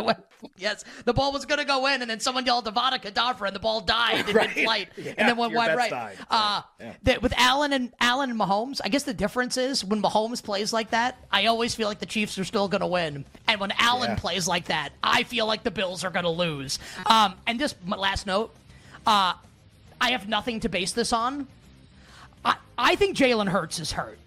yes, 0.57 0.85
the 1.05 1.13
ball 1.13 1.33
was 1.33 1.45
going 1.45 1.59
to 1.59 1.65
go 1.65 1.87
in, 1.87 2.01
and 2.03 2.11
then 2.11 2.21
someone 2.21 2.47
yelled 2.47 2.67
Avada 2.67 3.01
Kedavra, 3.01 3.47
and 3.47 3.55
the 3.57 3.61
ball 3.61 3.81
died 3.81 4.29
in 4.29 4.35
Right. 4.35 4.55
mid-flight, 4.55 4.89
Yeah, 4.97 5.13
and 5.19 5.29
then 5.29 5.37
went 5.37 5.53
wide 5.55 5.77
right. 5.77 5.91
died. 5.91 6.17
Uh, 6.31 6.63
Yeah. 6.81 6.93
that 7.05 7.23
with 7.23 7.35
Allen 7.37 7.73
and 7.73 7.93
Allen 8.01 8.31
and 8.31 8.39
Mahomes, 8.41 8.81
I 8.85 8.89
guess 8.89 9.03
the 9.03 9.13
difference 9.15 9.57
is 9.57 9.85
when 9.85 10.01
Mahomes 10.03 10.43
plays 10.43 10.73
like 10.73 10.91
that, 10.91 11.19
I 11.31 11.47
always 11.47 11.75
feel 11.75 11.89
like 11.89 11.99
the 11.99 12.07
Chiefs 12.07 12.39
are 12.39 12.45
still 12.45 12.69
going 12.69 12.81
to 12.81 12.87
win, 12.87 13.25
and 13.49 13.61
when 13.61 13.73
Allen 13.79 14.00
Yeah. 14.09 14.15
plays 14.17 14.49
like 14.49 14.67
that, 14.67 14.91
I 15.03 15.23
feel 15.25 15.47
like 15.47 15.63
the 15.63 15.71
Bills 15.71 16.05
are 16.05 16.11
going 16.11 16.25
to 16.25 16.31
lose. 16.31 16.79
Um, 17.07 17.35
and 17.47 17.59
just 17.59 17.77
last 17.87 18.27
note, 18.27 18.55
uh, 19.07 19.35
I 20.01 20.11
have 20.13 20.29
nothing 20.29 20.61
to 20.61 20.69
base 20.69 20.93
this 20.93 21.13
on. 21.13 21.47
I, 22.45 22.57
I 22.79 22.97
think 22.97 23.17
Jalen 23.17 23.49
Hurts 23.49 23.79
is 23.79 23.93
hurt. 23.93 24.19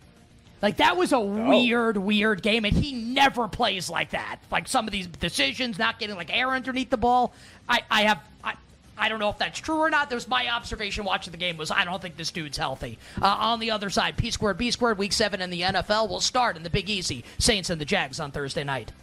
Like 0.63 0.77
that 0.77 0.95
was 0.95 1.11
a 1.11 1.19
weird, 1.19 1.97
weird 1.97 2.41
game, 2.41 2.63
and 2.63 2.73
he 2.73 2.93
never 2.93 3.49
plays 3.49 3.89
like 3.89 4.11
that. 4.11 4.37
Like 4.49 4.69
some 4.69 4.87
of 4.87 4.93
these 4.93 5.07
decisions, 5.07 5.77
not 5.77 5.99
getting 5.99 6.15
like 6.15 6.35
air 6.35 6.51
underneath 6.51 6.89
the 6.89 6.95
ball. 6.95 7.33
I, 7.67 7.81
I 7.91 8.03
have, 8.03 8.21
I, 8.41 8.53
I 8.97 9.09
don't 9.09 9.19
know 9.19 9.27
if 9.27 9.37
that's 9.37 9.59
true 9.59 9.75
or 9.79 9.89
not. 9.89 10.09
There's 10.09 10.25
my 10.25 10.47
observation 10.49 11.03
watching 11.03 11.31
the 11.31 11.37
game 11.37 11.57
was 11.57 11.69
I 11.69 11.83
don't 11.83 12.01
think 12.01 12.15
this 12.15 12.31
dude's 12.31 12.57
healthy. 12.57 12.97
Uh, 13.21 13.25
on 13.25 13.59
the 13.59 13.71
other 13.71 13.89
side, 13.89 14.15
P 14.15 14.31
squared, 14.31 14.57
B 14.57 14.71
squared, 14.71 14.97
week 14.97 15.11
seven 15.11 15.41
in 15.41 15.49
the 15.49 15.61
NFL 15.63 16.07
will 16.07 16.21
start 16.21 16.55
in 16.55 16.63
the 16.63 16.69
Big 16.69 16.89
Easy, 16.89 17.25
Saints 17.39 17.69
and 17.69 17.81
the 17.81 17.85
Jags 17.85 18.21
on 18.21 18.31
Thursday 18.31 18.63
night. 18.63 18.93